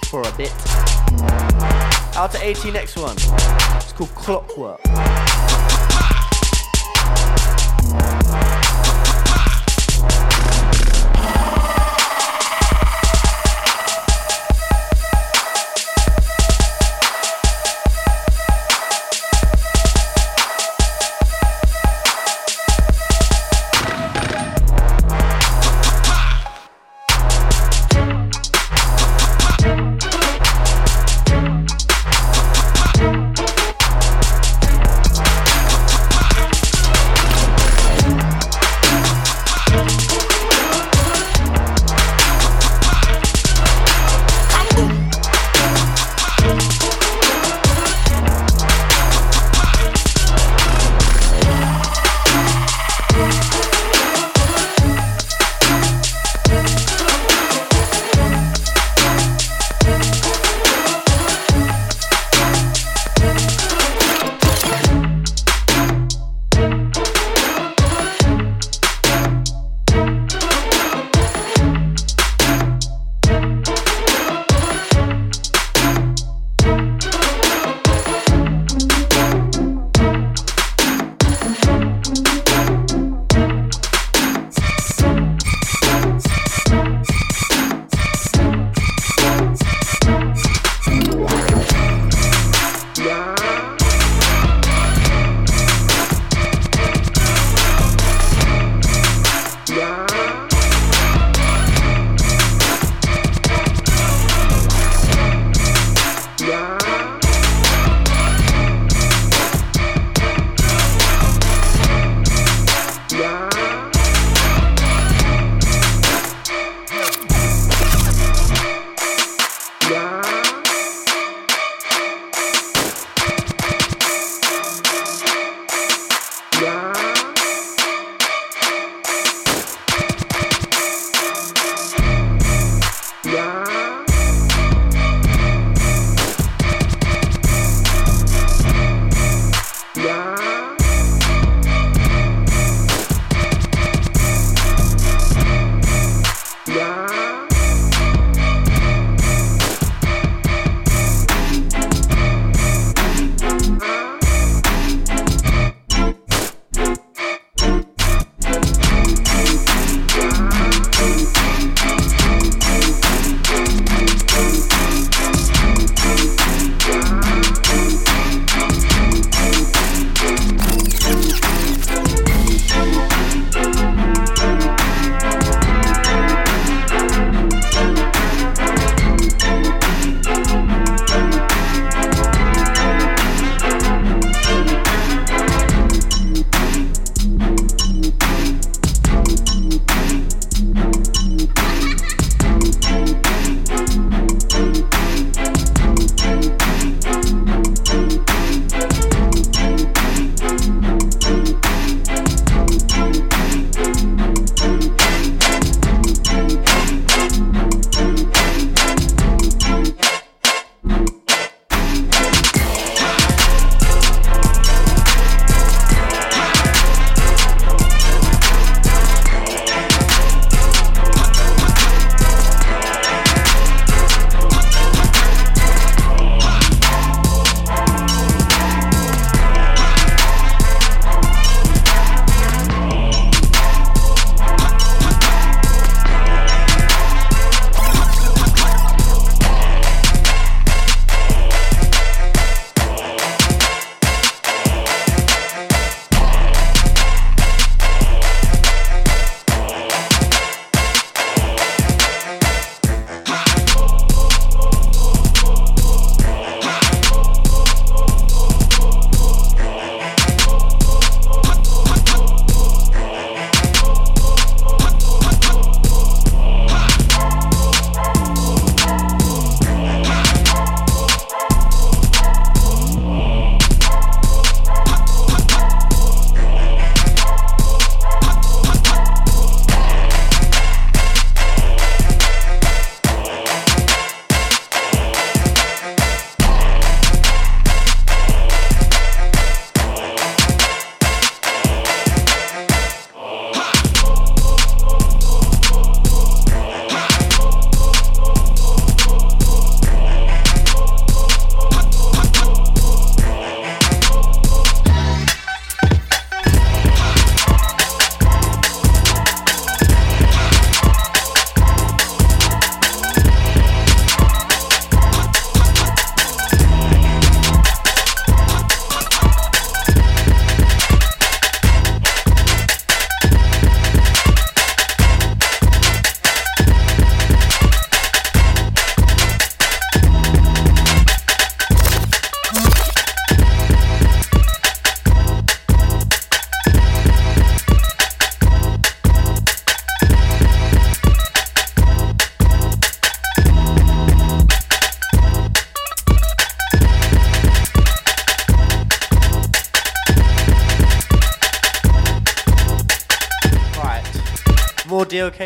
For 0.06 0.22
a 0.22 0.32
bit. 0.38 0.52
Out 2.16 2.32
to 2.34 2.46
AT 2.46 2.64
next 2.72 2.96
one. 2.98 3.16
It's 3.18 3.92
called 3.92 4.14
Clockwork. 4.14 5.13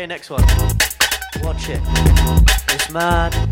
Next 0.06 0.30
one. 0.30 0.42
Watch 1.42 1.68
it. 1.68 1.80
It's 2.72 2.90
mad. 2.90 3.47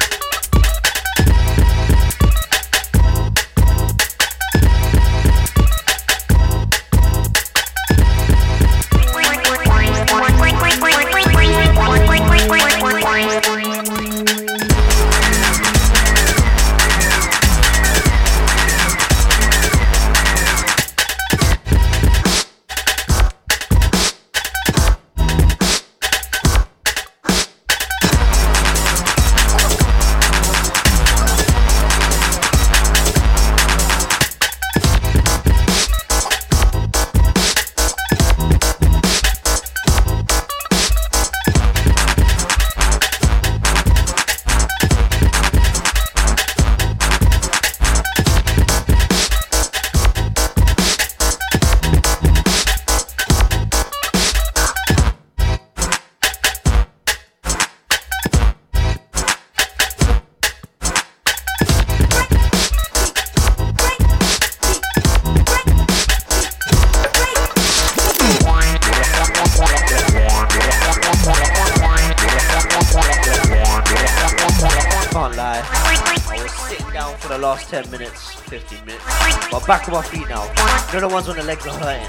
when 81.27 81.37
the 81.37 81.43
legs 81.43 81.67
are 81.67 81.79
hurting. 81.79 82.06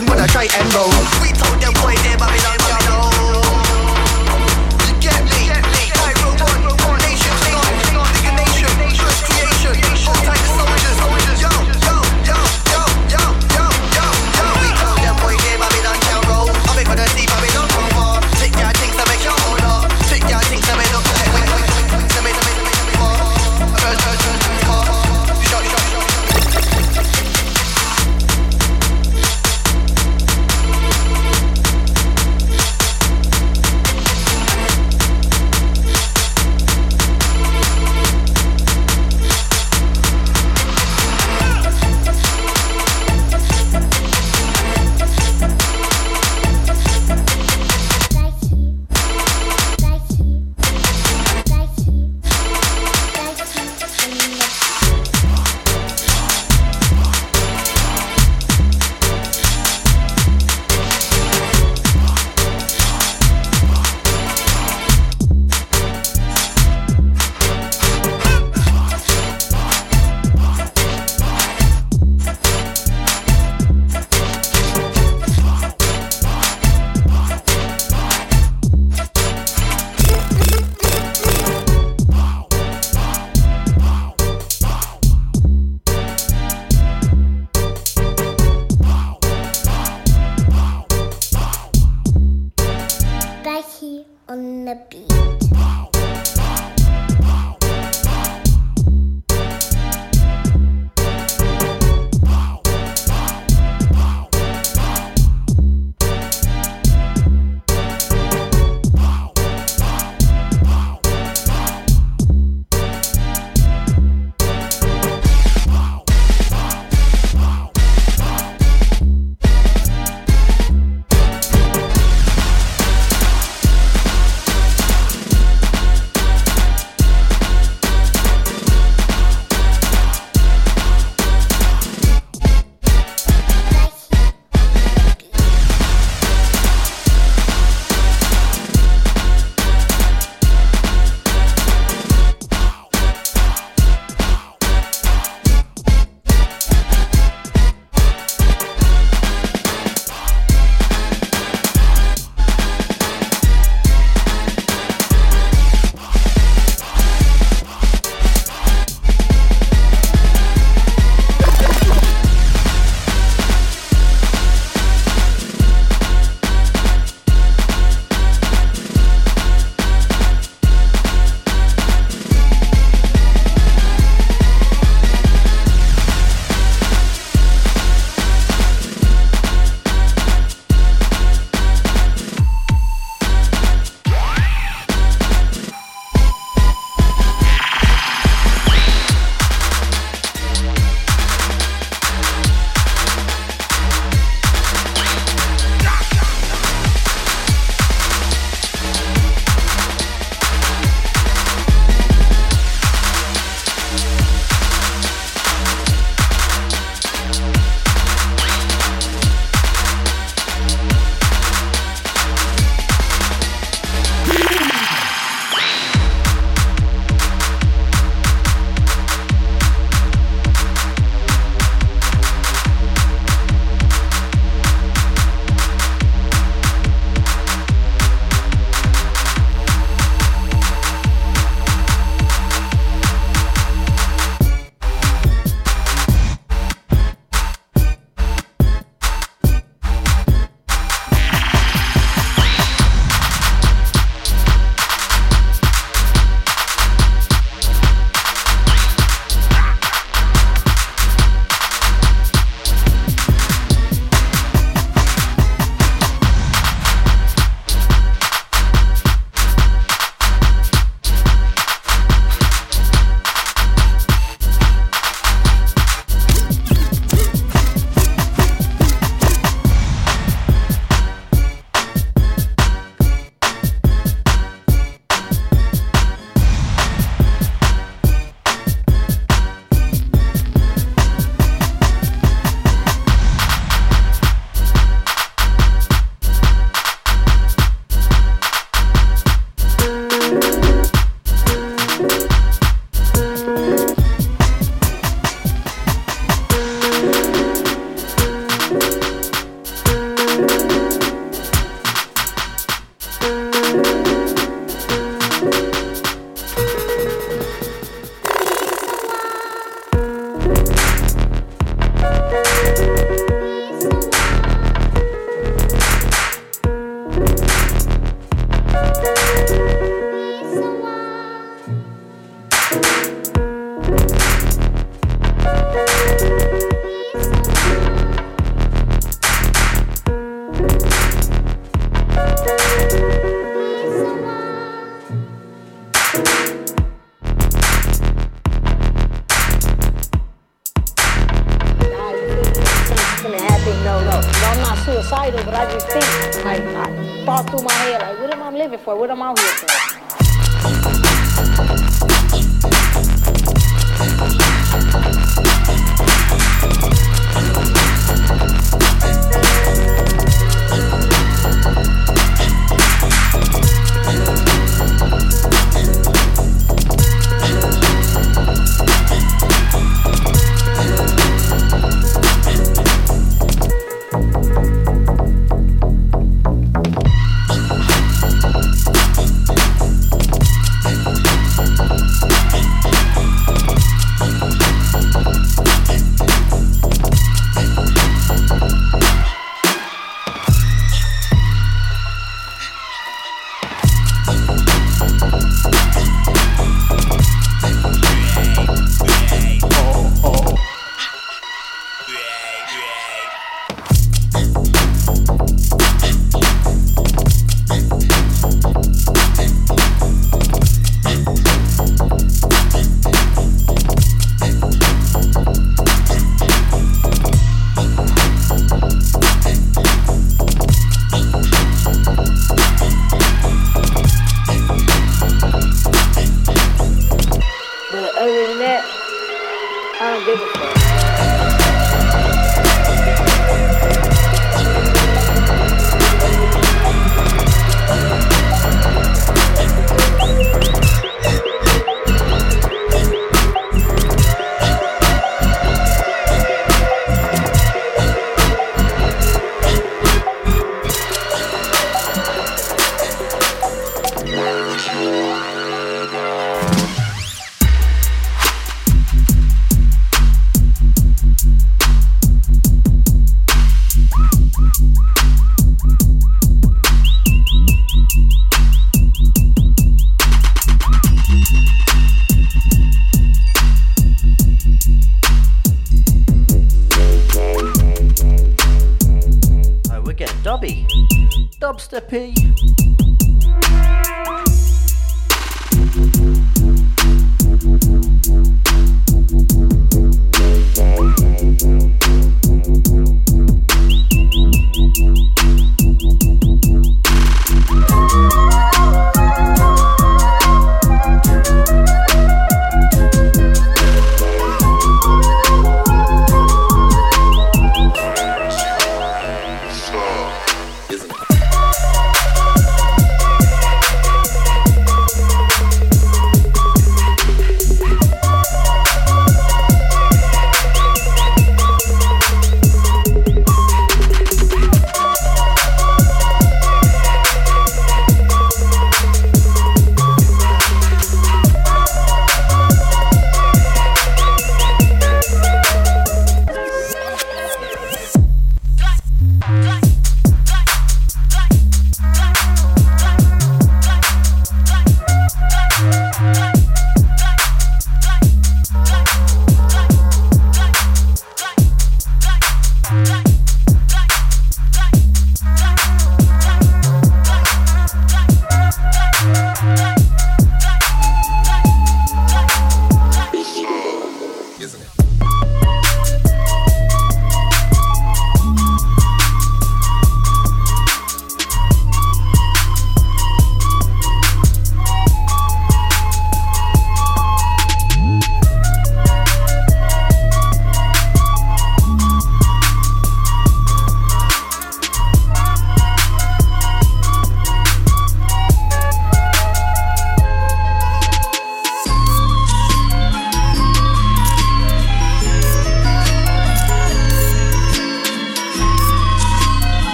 When 0.00 0.18
I 0.18 0.26
try 0.26 0.48
and 0.56 0.74
roll. 0.74 1.21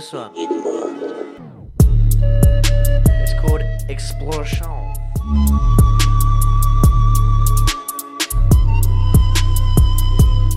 this 0.00 0.12
one. 0.14 0.32
It's 3.22 3.34
called 3.42 3.60
Explosion. 3.90 4.66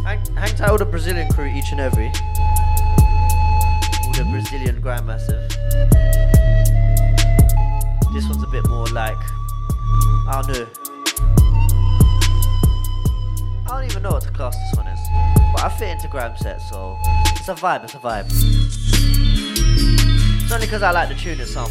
Hang, 0.06 0.26
hang 0.34 0.56
tight 0.56 0.72
with 0.72 0.80
the 0.80 0.88
Brazilian 0.90 1.30
crew 1.34 1.48
each 1.48 1.72
and 1.72 1.82
every. 1.82 2.10
The 4.14 4.26
Brazilian 4.32 4.80
Grand 4.80 5.06
Massive. 5.06 5.50
This 8.14 8.26
one's 8.30 8.44
a 8.44 8.48
bit 8.48 8.66
more 8.70 8.88
like, 8.88 9.18
I 10.30 10.42
don't 10.48 10.58
know. 10.58 10.68
I 13.66 13.82
don't 13.82 13.92
even 13.92 14.04
know 14.04 14.12
what 14.12 14.24
to 14.24 14.32
class 14.32 14.56
this 14.56 14.78
one 14.78 14.88
is. 14.88 15.00
But 15.54 15.66
I 15.66 15.70
fit 15.78 15.90
into 15.90 16.08
gram 16.08 16.38
set, 16.38 16.62
so 16.62 16.98
it's 17.36 17.50
a 17.50 17.56
vibe, 17.56 17.84
it's 17.84 17.96
a 17.96 17.98
vibe. 17.98 18.32
şöyle 21.24 21.46
sağ 21.46 21.66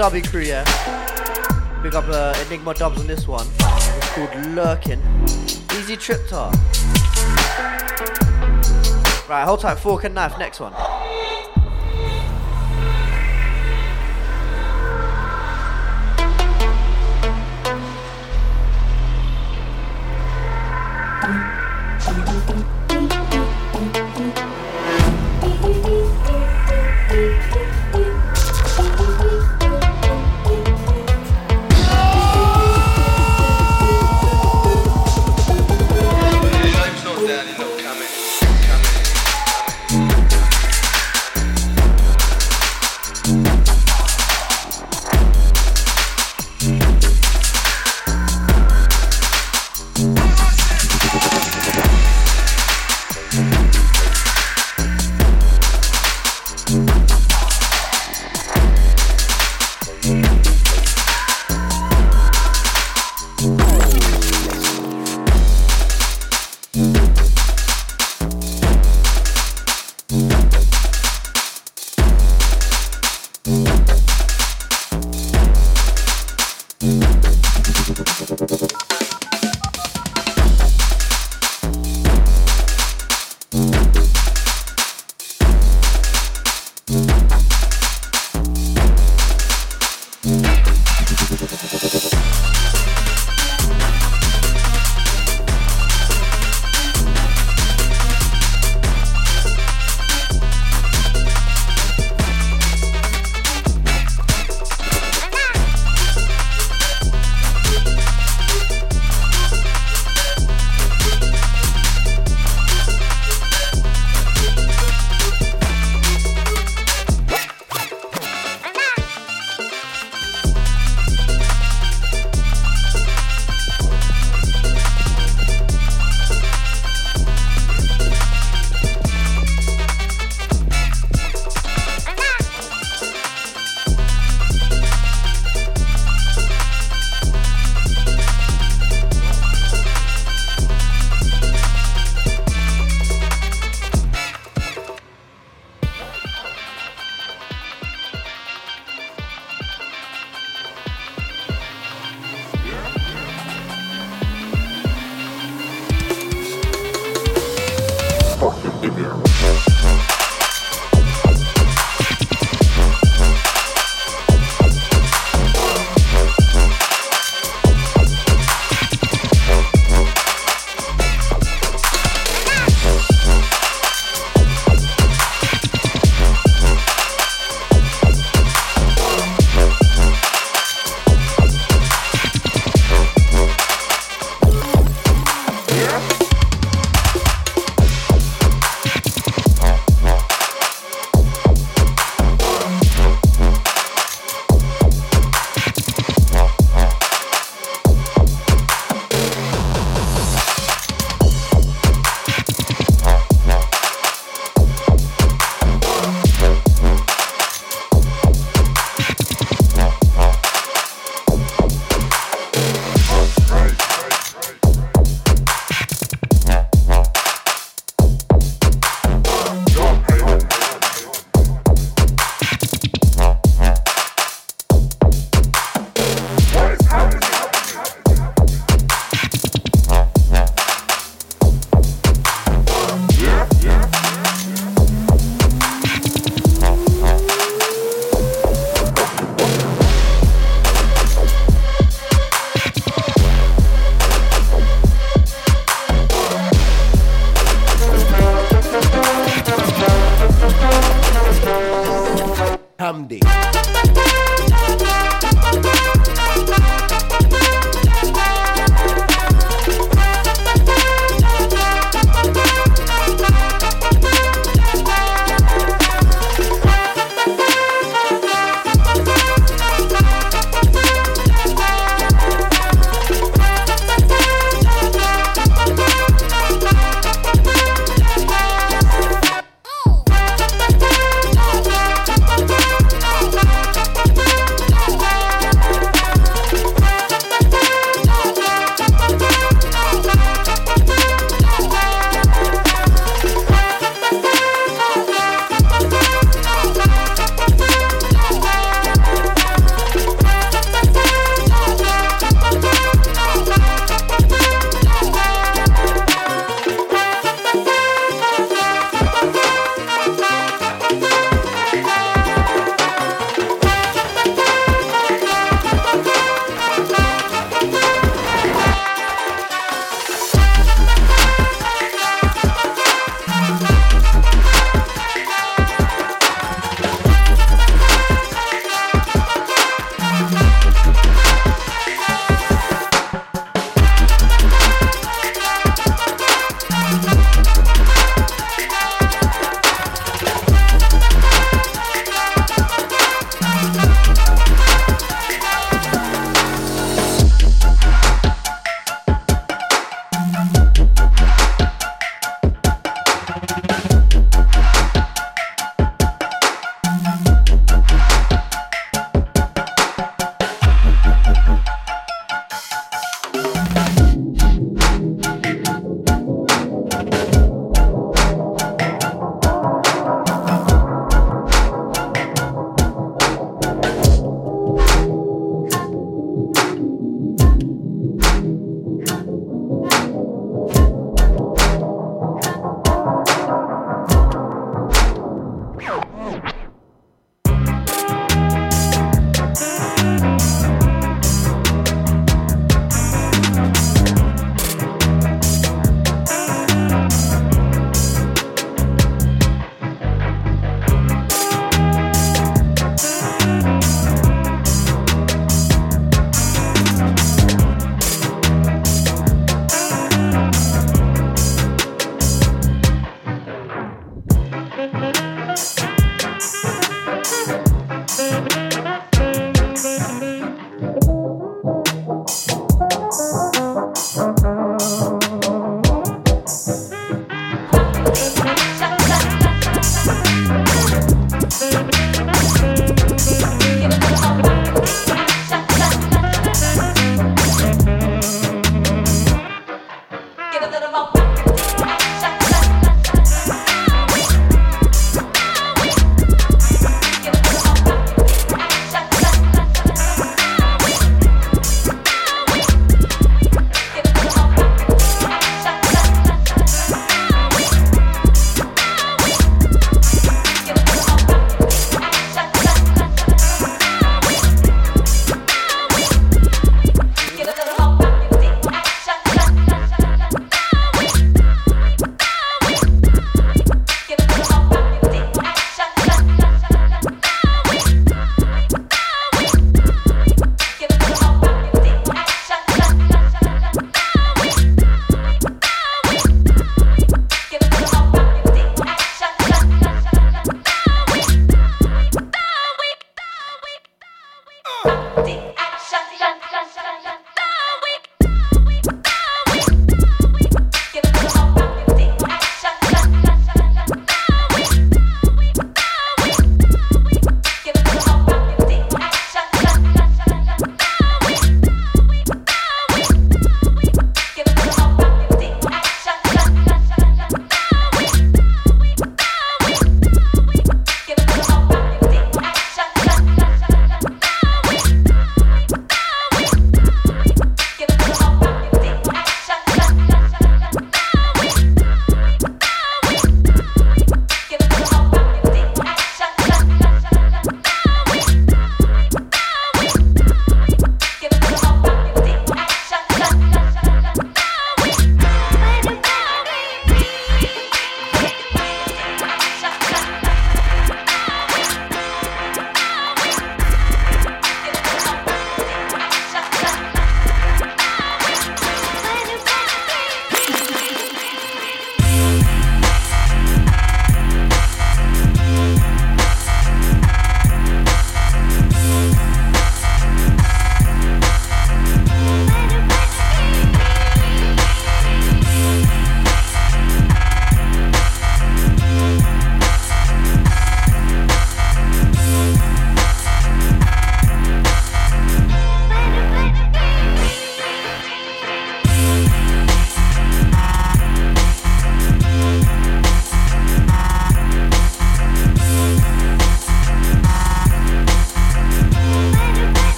Derby 0.00 0.22
crew, 0.22 0.40
yeah. 0.40 0.64
Big 1.82 1.94
up 1.94 2.06
uh, 2.08 2.34
Enigma 2.46 2.72
Dubz 2.72 2.98
on 2.98 3.06
this 3.06 3.28
one. 3.28 3.46
It's 3.58 4.08
called 4.14 4.30
Lurkin. 4.56 4.98
Easy 5.78 5.94
Triptar. 5.94 6.50
Right, 9.28 9.44
hold 9.44 9.60
tight, 9.60 9.74
fork 9.74 10.04
and 10.04 10.14
knife, 10.14 10.38
next 10.38 10.58
one. 10.58 10.72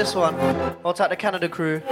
This 0.00 0.14
one. 0.14 0.32
Hold 0.82 0.96
tight, 0.96 1.10
the 1.10 1.16
Canada 1.16 1.46
crew. 1.46 1.82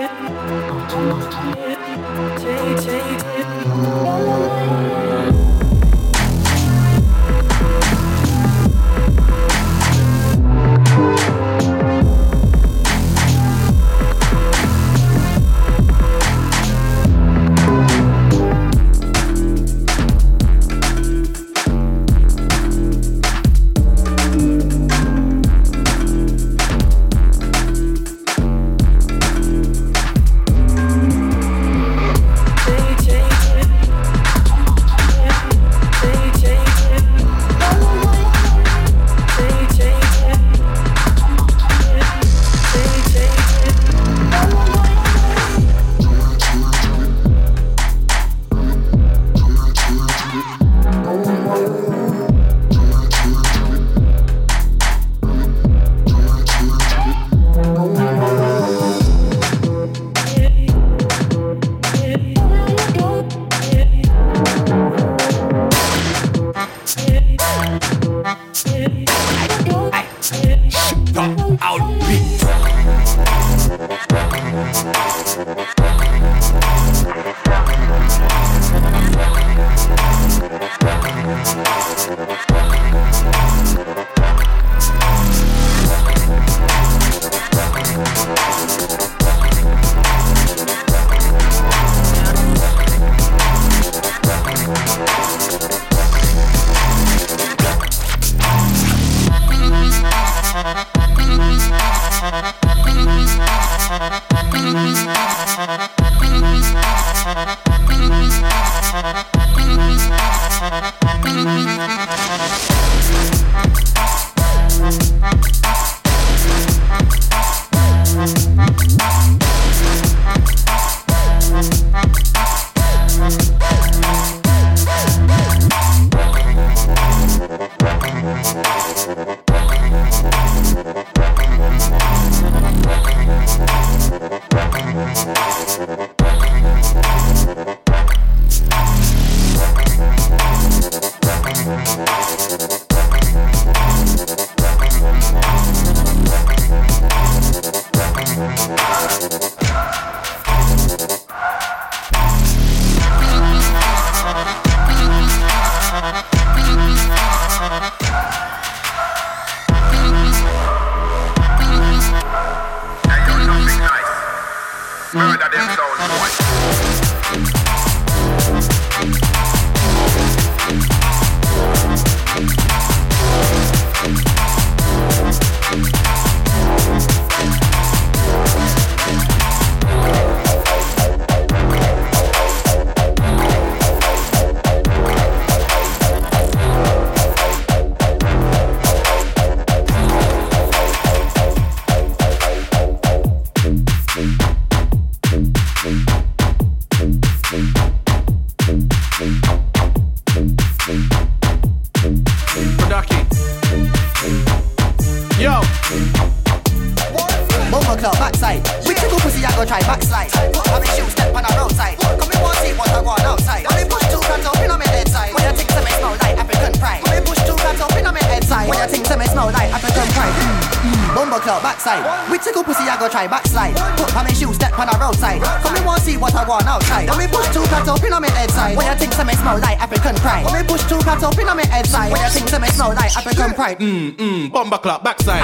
Like 233.59 233.69
African 233.71 233.77
pride. 233.77 233.79
Mm, 233.79 234.17
mm, 234.17 234.53
bomber 234.53 234.79
clock 234.79 235.03
backside. 235.03 235.38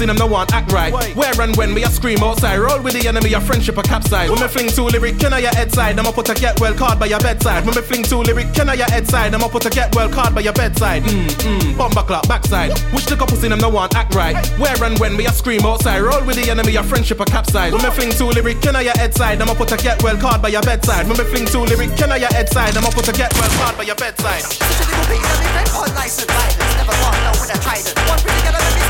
Which 0.00 0.08
the 0.08 0.16
couple 0.16 0.16
in 0.16 0.16
them 0.16 0.28
no 0.28 0.32
one 0.32 0.46
act 0.52 0.72
right. 0.72 0.92
Where 1.14 1.40
and 1.40 1.56
when 1.56 1.74
me 1.74 1.82
a 1.82 1.88
scream 1.88 2.22
outside. 2.22 2.58
Roll 2.58 2.80
with 2.80 2.94
the 2.94 3.06
enemy, 3.06 3.34
a 3.34 3.40
friendship 3.40 3.76
a 3.76 3.82
capsize. 3.82 4.30
When 4.30 4.40
me 4.40 4.48
fling 4.48 4.68
two 4.68 4.84
lyric, 4.84 5.18
can 5.18 5.32
I 5.32 5.38
your 5.40 5.54
head 5.54 5.72
side? 5.72 5.98
I'ma 5.98 6.12
put 6.12 6.28
a 6.30 6.34
get 6.34 6.58
well 6.60 6.74
card 6.74 6.98
by 6.98 7.06
your 7.06 7.20
bedside. 7.20 7.66
When 7.66 7.74
me 7.74 7.82
fling 7.82 8.02
two 8.02 8.22
lyric, 8.22 8.52
can 8.54 8.68
I 8.70 8.74
your 8.74 8.90
head 8.90 9.06
side? 9.06 9.34
I'ma 9.34 9.48
put 9.48 9.66
a 9.66 9.70
get 9.70 9.94
well 9.94 10.08
card 10.08 10.34
by 10.34 10.40
your 10.40 10.54
bedside. 10.54 11.02
Mm, 11.02 11.26
mm, 11.28 11.76
bomber 11.76 12.02
clock 12.02 12.26
backside. 12.28 12.72
Which 12.92 13.06
the 13.06 13.16
couple 13.16 13.36
in 13.44 13.50
them 13.50 13.58
no 13.60 13.68
one 13.68 13.90
act 13.94 14.14
right. 14.14 14.36
Where 14.58 14.82
and 14.82 14.98
when 14.98 15.16
me 15.16 15.26
a 15.26 15.32
scream 15.32 15.64
outside. 15.64 16.00
Roll 16.00 16.24
with 16.24 16.36
the 16.36 16.50
enemy, 16.50 16.76
a 16.76 16.82
friendship 16.82 17.20
a 17.20 17.24
capsize. 17.24 17.72
When 17.72 17.82
me 17.82 17.90
fling 17.90 18.10
two 18.12 18.30
lyric, 18.30 18.62
can 18.62 18.76
I 18.76 18.82
your 18.82 18.96
head 18.96 19.14
side? 19.14 19.40
I'ma 19.40 19.54
put 19.54 19.72
a 19.72 19.76
get 19.76 20.02
well 20.02 20.16
card 20.16 20.40
by 20.40 20.48
your 20.48 20.62
bedside. 20.62 21.08
When 21.08 21.18
me 21.18 21.24
fling 21.24 21.46
two 21.46 21.64
lyric, 21.64 21.96
can 21.96 22.10
I 22.12 22.16
your 22.16 22.32
head 22.32 22.48
side? 22.48 22.76
I'ma 22.76 22.90
put 22.90 23.08
a 23.08 23.12
get 23.12 23.32
well 23.34 23.50
card 23.60 23.76
by 23.76 23.84
your 23.84 23.96
bedside. 23.96 24.44
Unlicensed 25.70 26.30
violence, 26.30 26.76
never 26.76 26.92
thought 26.92 27.16
no 27.24 27.32
when 27.40 27.50
I 27.50 27.56
tried 27.62 27.84
it. 27.84 27.96
One 28.08 28.18
pretty 28.20 28.42
girl 28.42 28.52
let 28.52 28.74
me 28.74 28.89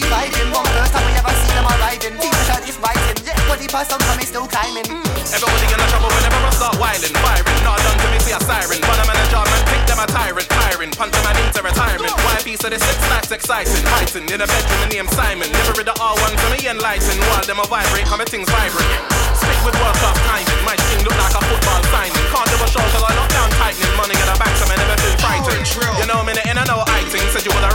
Pass 3.71 3.87
some 3.87 4.03
time 4.03 4.19
still 4.27 4.51
climbing. 4.51 4.83
Mm. 4.83 4.99
Everybody 5.31 5.71
in 5.71 5.79
a 5.79 5.87
trouble 5.87 6.11
whenever 6.11 6.43
I 6.43 6.51
start 6.59 6.75
whiling, 6.75 7.15
firing. 7.23 7.59
Not 7.63 7.79
done 7.79 7.95
to 8.03 8.07
me, 8.11 8.19
see 8.19 8.35
a 8.35 8.41
siren. 8.43 8.83
But 8.83 8.99
a 8.99 9.07
manager, 9.07 9.39
man, 9.39 9.63
think 9.71 9.87
them 9.87 9.95
a 9.95 10.07
tyrant, 10.11 10.43
tiring. 10.51 10.91
Punch 10.91 11.15
a 11.15 11.21
man 11.23 11.39
into 11.39 11.63
retirement. 11.63 12.11
YP 12.35 12.59
so 12.59 12.67
the 12.67 12.75
sex 12.75 12.99
life's 13.07 13.31
exciting. 13.31 13.79
Heightened 13.95 14.27
in 14.27 14.43
a 14.43 14.47
bedroom, 14.47 14.75
the 14.83 14.89
name 14.91 15.07
Simon. 15.15 15.47
Never 15.55 15.71
read 15.79 15.87
the 15.87 15.95
R1 15.95 16.31
for 16.35 16.49
me 16.51 16.67
enlightened. 16.67 17.15
While 17.31 17.47
them 17.47 17.63
a 17.63 17.67
vibrate, 17.71 18.11
how 18.11 18.19
my 18.19 18.27
things 18.27 18.51
vibrate. 18.51 18.91
Speak 19.39 19.59
with 19.63 19.79
world 19.79 19.95
class 20.03 20.19
timing. 20.27 20.59
My 20.67 20.75
thing 20.91 21.07
look 21.07 21.15
like 21.15 21.31
a 21.31 21.39
football 21.39 21.79
signing. 21.95 22.27
Can't 22.27 22.49
do 22.51 22.59
a 22.59 22.67
show 22.67 22.83
till 22.91 23.07
I 23.07 23.15
lock 23.15 23.31
down 23.31 23.47
tightening. 23.55 23.95
Money 23.95 24.19
in 24.19 24.27
the 24.27 24.35
bank, 24.35 24.51
so 24.59 24.67
I 24.67 24.75
never 24.75 24.99
feel 24.99 25.15
frightened. 25.23 25.63
You 25.95 26.11
know 26.11 26.19
me, 26.27 26.35
and 26.43 26.59
I 26.59 26.67
know 26.67 26.83
I 26.83 27.07
think. 27.07 27.23
Said 27.31 27.47
you 27.47 27.55
were 27.55 27.63
the 27.63 27.71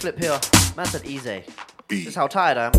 flip 0.00 0.18
here. 0.18 0.40
Man 0.78 0.86
said 0.86 1.04
easy. 1.04 1.44
This 1.86 2.06
is 2.06 2.14
how 2.14 2.26
tired 2.26 2.56
I 2.56 2.64
am. 2.66 2.72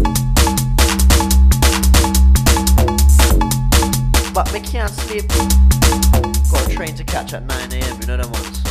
But 4.34 4.52
we 4.52 4.60
can't 4.60 4.92
sleep. 4.92 5.28
Got 6.52 6.68
a 6.68 6.76
train 6.76 6.96
to 6.96 7.04
catch 7.04 7.34
at 7.34 7.46
9 7.46 7.74
a.m. 7.74 8.02
You 8.02 8.08
know 8.08 8.18
them 8.18 8.32
ones. 8.32 8.64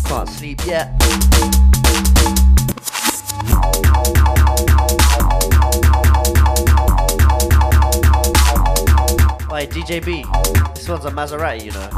So 0.00 0.08
can't 0.08 0.28
sleep 0.30 0.64
yet. 0.64 0.94
Why 9.50 9.66
DJ 9.66 10.02
B? 10.02 10.24
This 10.74 10.88
one's 10.88 11.04
a 11.04 11.10
Maserati, 11.10 11.66
you 11.66 11.72
know. 11.72 11.90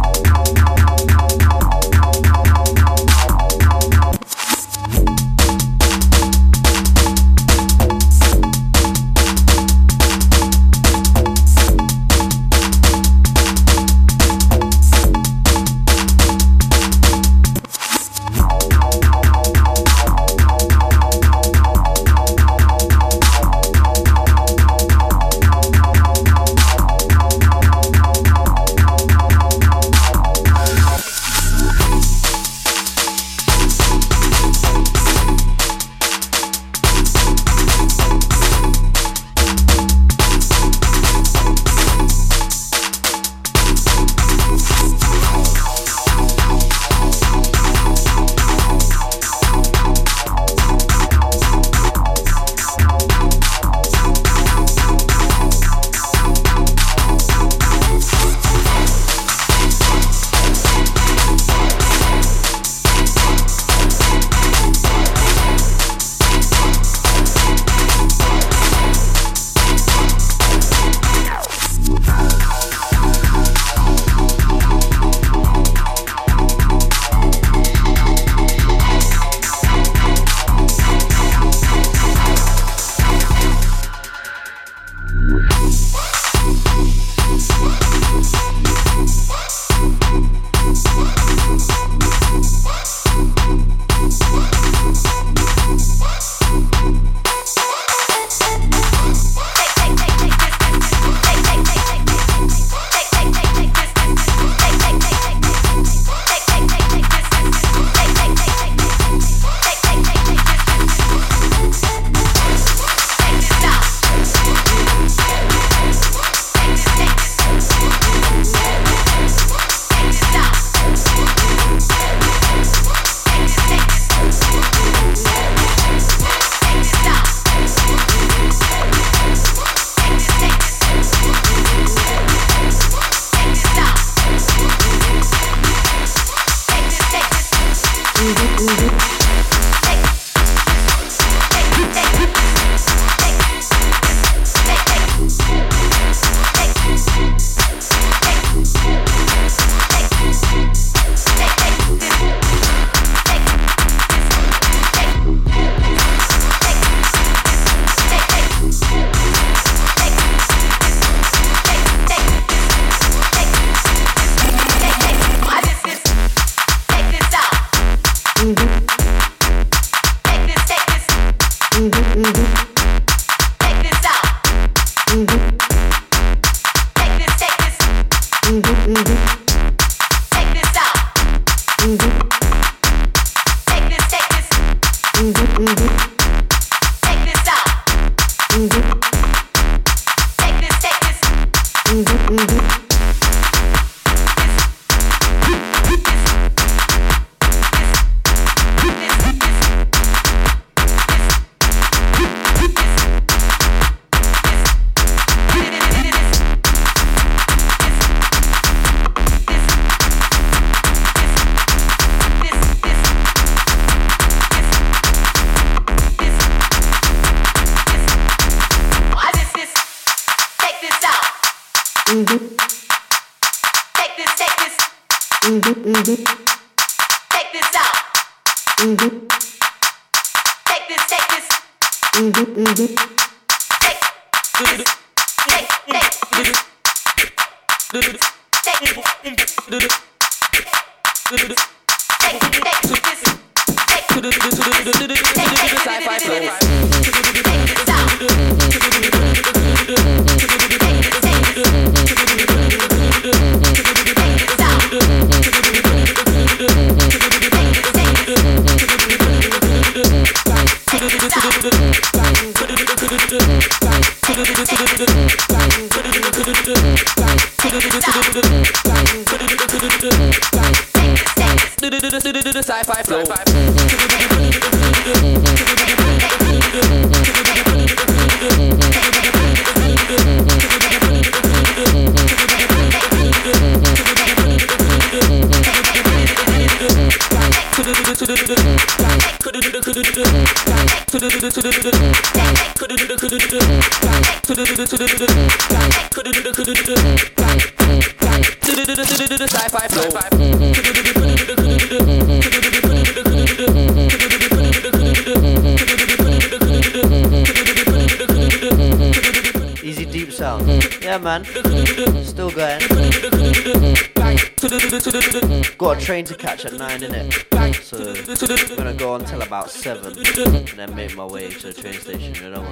The 321.72 321.80
train 321.82 322.00
station, 322.00 322.34
you 322.34 322.50
know? 322.50 322.64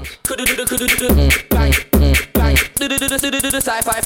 Sci-fi. 3.60 4.00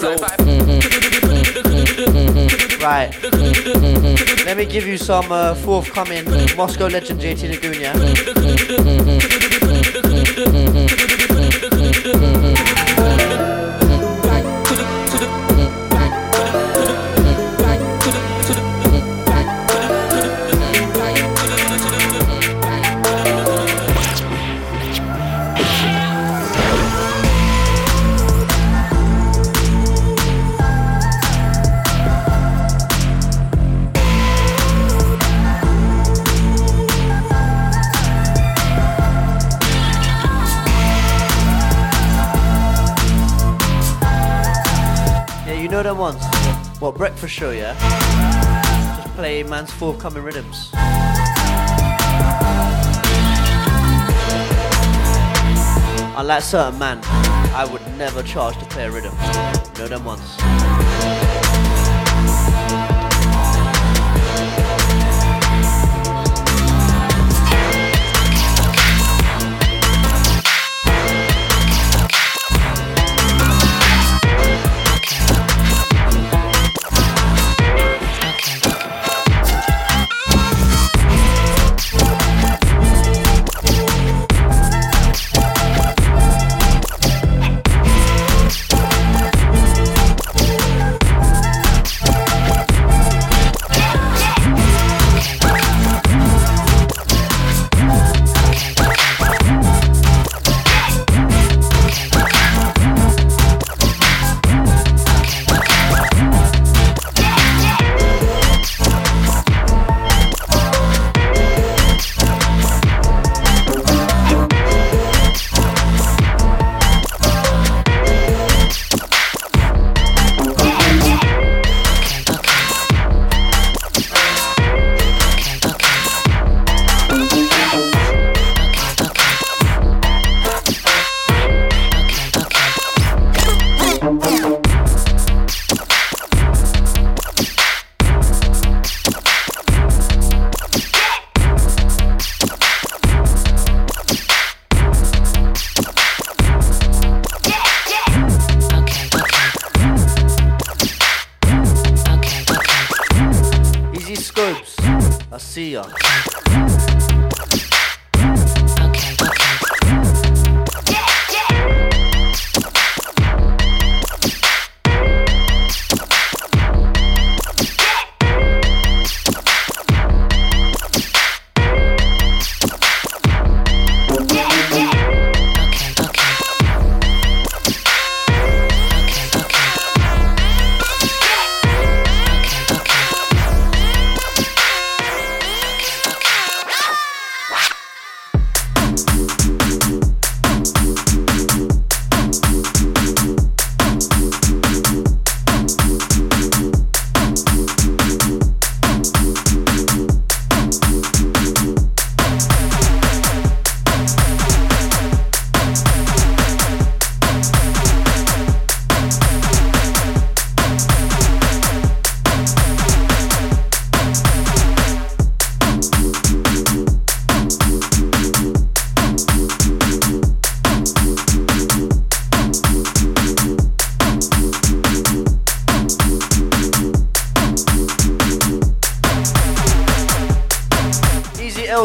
Right. 2.82 3.10
Let 4.46 4.56
me 4.56 4.64
give 4.64 4.86
you 4.86 4.96
some 4.96 5.30
uh, 5.30 5.54
forthcoming 5.54 6.24
Moscow 6.56 6.86
legend 6.88 7.20
JT 7.20 7.50
Lagoon, 7.50 7.80
Yeah, 7.80 7.92
show, 47.30 47.50
yeah? 47.50 47.74
Just 48.96 49.14
play 49.14 49.42
man's 49.44 49.70
forthcoming 49.70 50.24
rhythms. 50.24 50.70
Unlike 56.16 56.42
certain 56.42 56.78
man, 56.78 56.98
I 57.54 57.68
would 57.70 57.86
never 57.96 58.22
charge 58.22 58.58
to 58.58 58.64
play 58.66 58.84
a 58.84 58.90
rhythm. 58.90 59.14
Know 59.78 59.86
them 59.86 60.04
ones. 60.04 60.59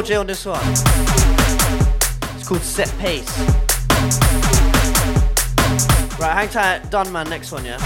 LJ 0.05 0.19
on 0.19 0.27
this 0.27 0.45
one. 0.45 0.59
It's 2.37 2.47
called 2.47 2.61
Set 2.61 2.93
Pace. 2.99 3.39
Right, 6.19 6.31
hang 6.31 6.49
tight, 6.49 6.91
done 6.91 7.11
man, 7.11 7.27
next 7.27 7.51
one, 7.51 7.65
yeah? 7.65 7.79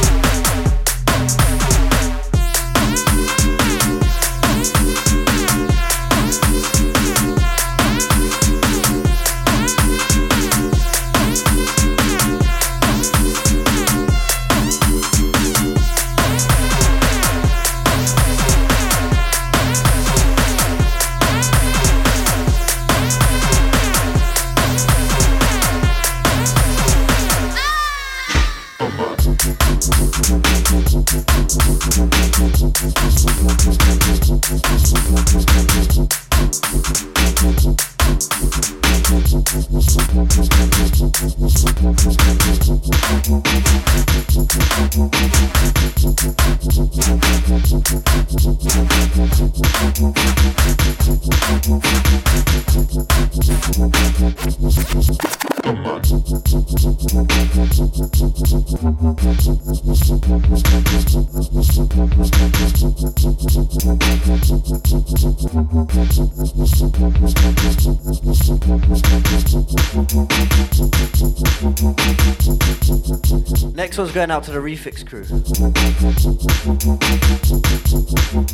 Next 73.75 73.99
one's 73.99 74.11
going 74.11 74.31
out 74.31 74.43
to 74.45 74.51
the 74.51 74.57
Refix 74.57 75.05
crew. 75.05 75.23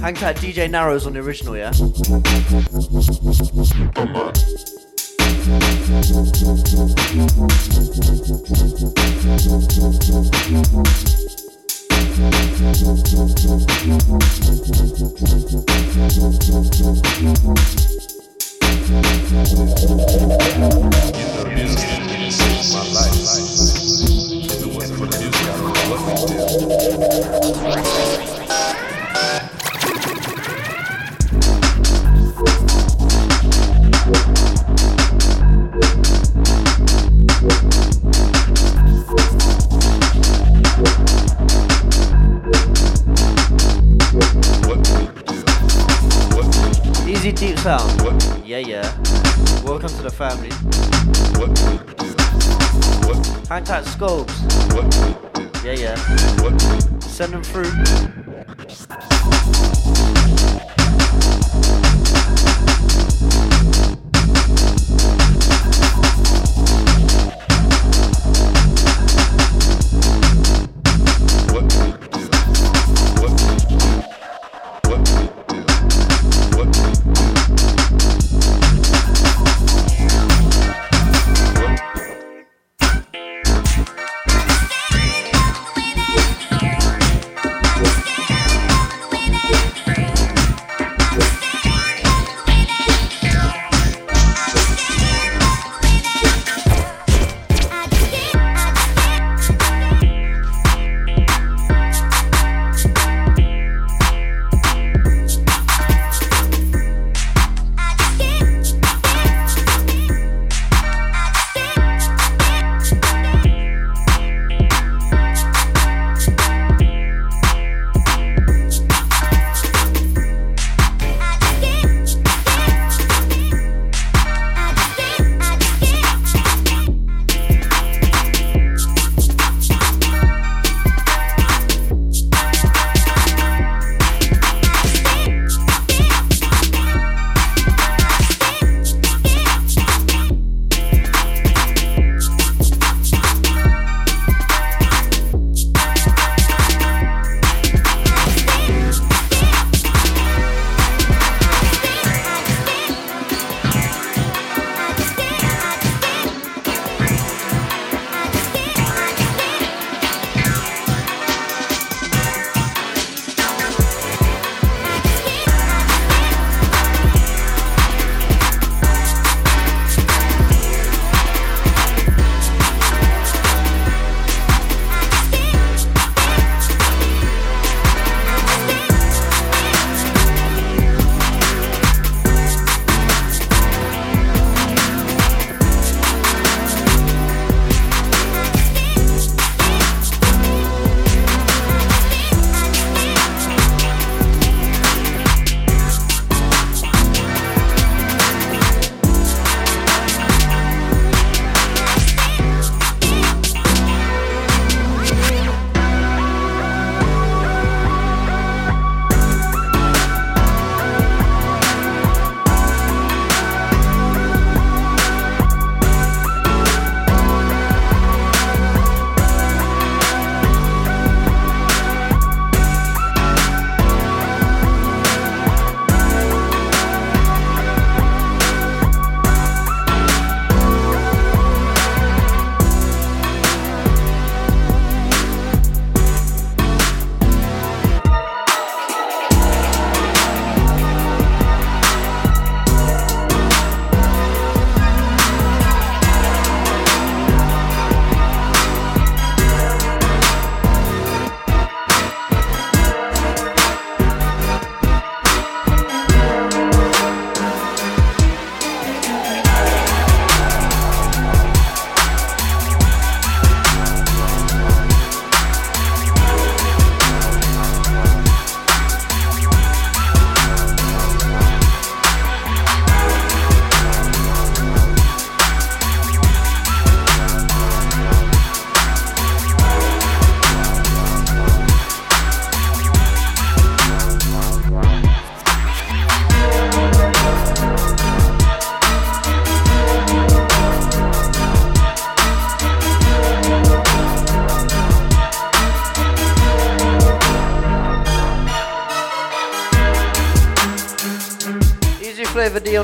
Hang 0.02 0.16
tight, 0.16 0.36
DJ 0.36 0.70
Narrows 0.70 1.08
on 1.08 1.14
the 1.14 1.22
original, 1.22 1.56
yeah? 1.56 1.72
Easy 47.08 47.32
deep 47.32 47.58
sound. 47.60 48.46
Yeah, 48.46 48.58
yeah. 48.58 49.25
Welcome 49.66 49.90
to 49.90 50.04
the 50.04 50.12
family. 50.12 50.52
Hang 53.50 53.64
tight, 53.64 53.84
scopes. 53.86 54.40
Yeah, 55.66 55.74
yeah. 55.74 55.96
Send 57.00 57.34
them 57.34 57.42
through. 57.42 57.72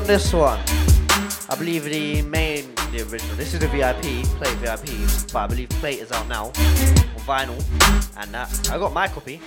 On 0.02 0.08
this 0.08 0.32
one. 0.32 0.58
I 1.48 1.56
believe 1.56 1.84
the 1.84 2.22
main, 2.22 2.74
the 2.90 3.06
original. 3.10 3.36
This 3.36 3.54
is 3.54 3.60
the 3.60 3.68
VIP, 3.68 4.24
Plate 4.38 4.56
VIP, 4.58 5.32
but 5.32 5.36
I 5.36 5.46
believe 5.46 5.68
Plate 5.70 6.00
is 6.00 6.10
out 6.12 6.26
now 6.28 6.46
on 6.46 6.52
vinyl 7.26 7.62
and 8.16 8.34
that. 8.34 8.70
I 8.70 8.78
got 8.78 8.92
my 8.92 9.08
copy. 9.08 9.40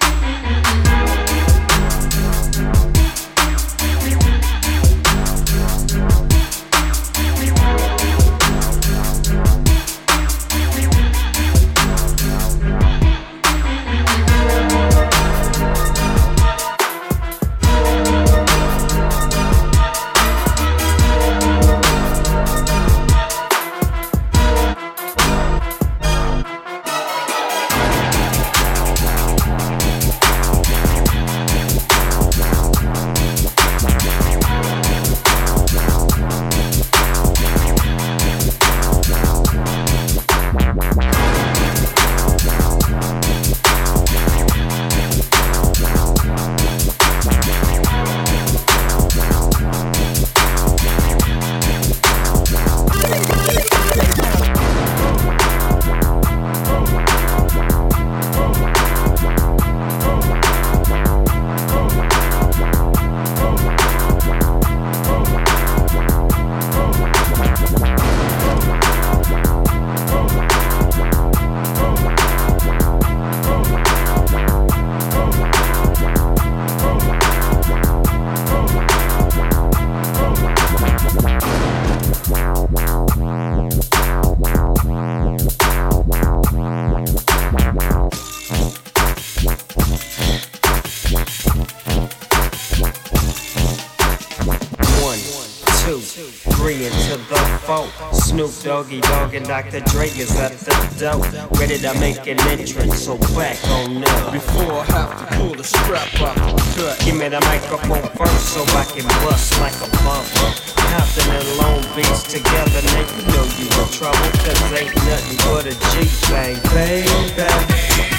And 99.35 99.45
Dr. 99.45 99.81
Dre 99.91 100.07
is 100.07 100.33
at 100.39 100.53
the 100.53 100.71
door. 100.95 101.19
Ready 101.59 101.77
to 101.79 101.93
make 101.99 102.25
an 102.25 102.39
entrance, 102.47 103.03
so 103.03 103.17
back 103.35 103.61
on 103.67 104.01
up. 104.01 104.31
Before 104.31 104.79
I 104.79 104.83
have 104.95 105.11
to 105.19 105.35
pull 105.35 105.53
the 105.55 105.63
strap 105.63 106.07
up, 106.21 106.37
cut. 106.71 106.97
Give 107.03 107.17
me 107.17 107.27
the 107.27 107.41
microphone 107.41 108.07
first 108.15 108.53
so 108.53 108.63
I 108.63 108.85
can 108.85 109.03
bust 109.27 109.59
like 109.59 109.75
a 109.83 109.91
bumper. 110.07 110.55
Compton 110.87 111.35
and 111.35 111.57
Long 111.57 111.83
Beach 111.97 112.23
together, 112.31 112.79
now 112.95 113.03
you 113.11 113.27
know 113.27 113.43
you 113.59 113.67
in 113.67 113.87
trouble. 113.91 114.31
Cause 114.39 114.71
ain't 114.71 114.95
nothing 115.03 115.37
but 115.51 115.67
a 115.67 115.75
G-Bang, 115.91 116.55
baby. 116.71 118.14